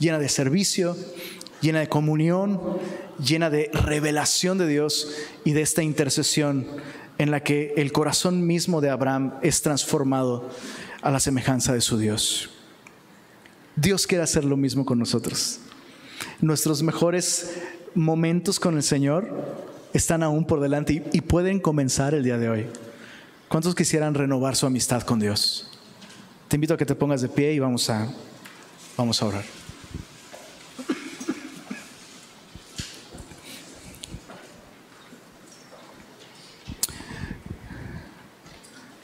[0.00, 0.96] llena de servicio,
[1.60, 2.60] llena de comunión,
[3.24, 6.66] llena de revelación de Dios y de esta intercesión
[7.20, 10.48] en la que el corazón mismo de Abraham es transformado
[11.02, 12.48] a la semejanza de su Dios.
[13.76, 15.60] Dios quiere hacer lo mismo con nosotros.
[16.40, 17.58] Nuestros mejores
[17.94, 19.28] momentos con el Señor
[19.92, 22.66] están aún por delante y, pueden comenzar el día de hoy.
[23.48, 25.78] ¿Cuántos quisieran renovar su amistad con Dios?
[26.48, 28.10] Te invito a que te pongas de pie y vamos a,
[28.96, 29.59] vamos a orar.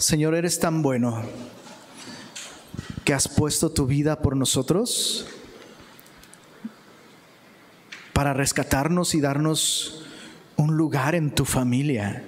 [0.06, 1.20] Señor, eres tan bueno
[3.02, 5.26] que has puesto tu vida por nosotros
[8.12, 10.04] para rescatarnos y darnos
[10.54, 12.22] un lugar en tu familia.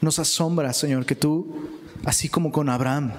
[0.00, 1.68] Nos asombra, Señor, que tú,
[2.06, 3.12] así como con Abraham,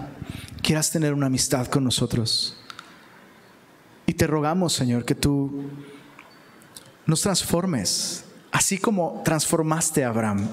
[0.64, 2.58] quieras tener una amistad con nosotros.
[4.08, 5.70] Y te rogamos, Señor, que tú
[7.06, 10.50] nos transformes, así como transformaste a Abraham.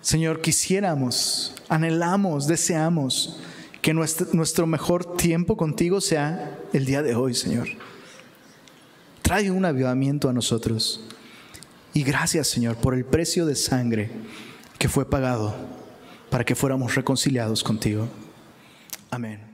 [0.00, 3.38] Señor, quisiéramos, anhelamos, deseamos
[3.82, 7.68] que nuestro, nuestro, mejor tiempo contigo sea el día de hoy, Señor.
[9.22, 11.02] Trae un avivamiento a nosotros.
[11.92, 14.10] Y gracias, Señor, por el precio de sangre
[14.78, 15.54] que fue pagado
[16.30, 18.08] para que fuéramos reconciliados contigo.
[19.10, 19.49] Amén.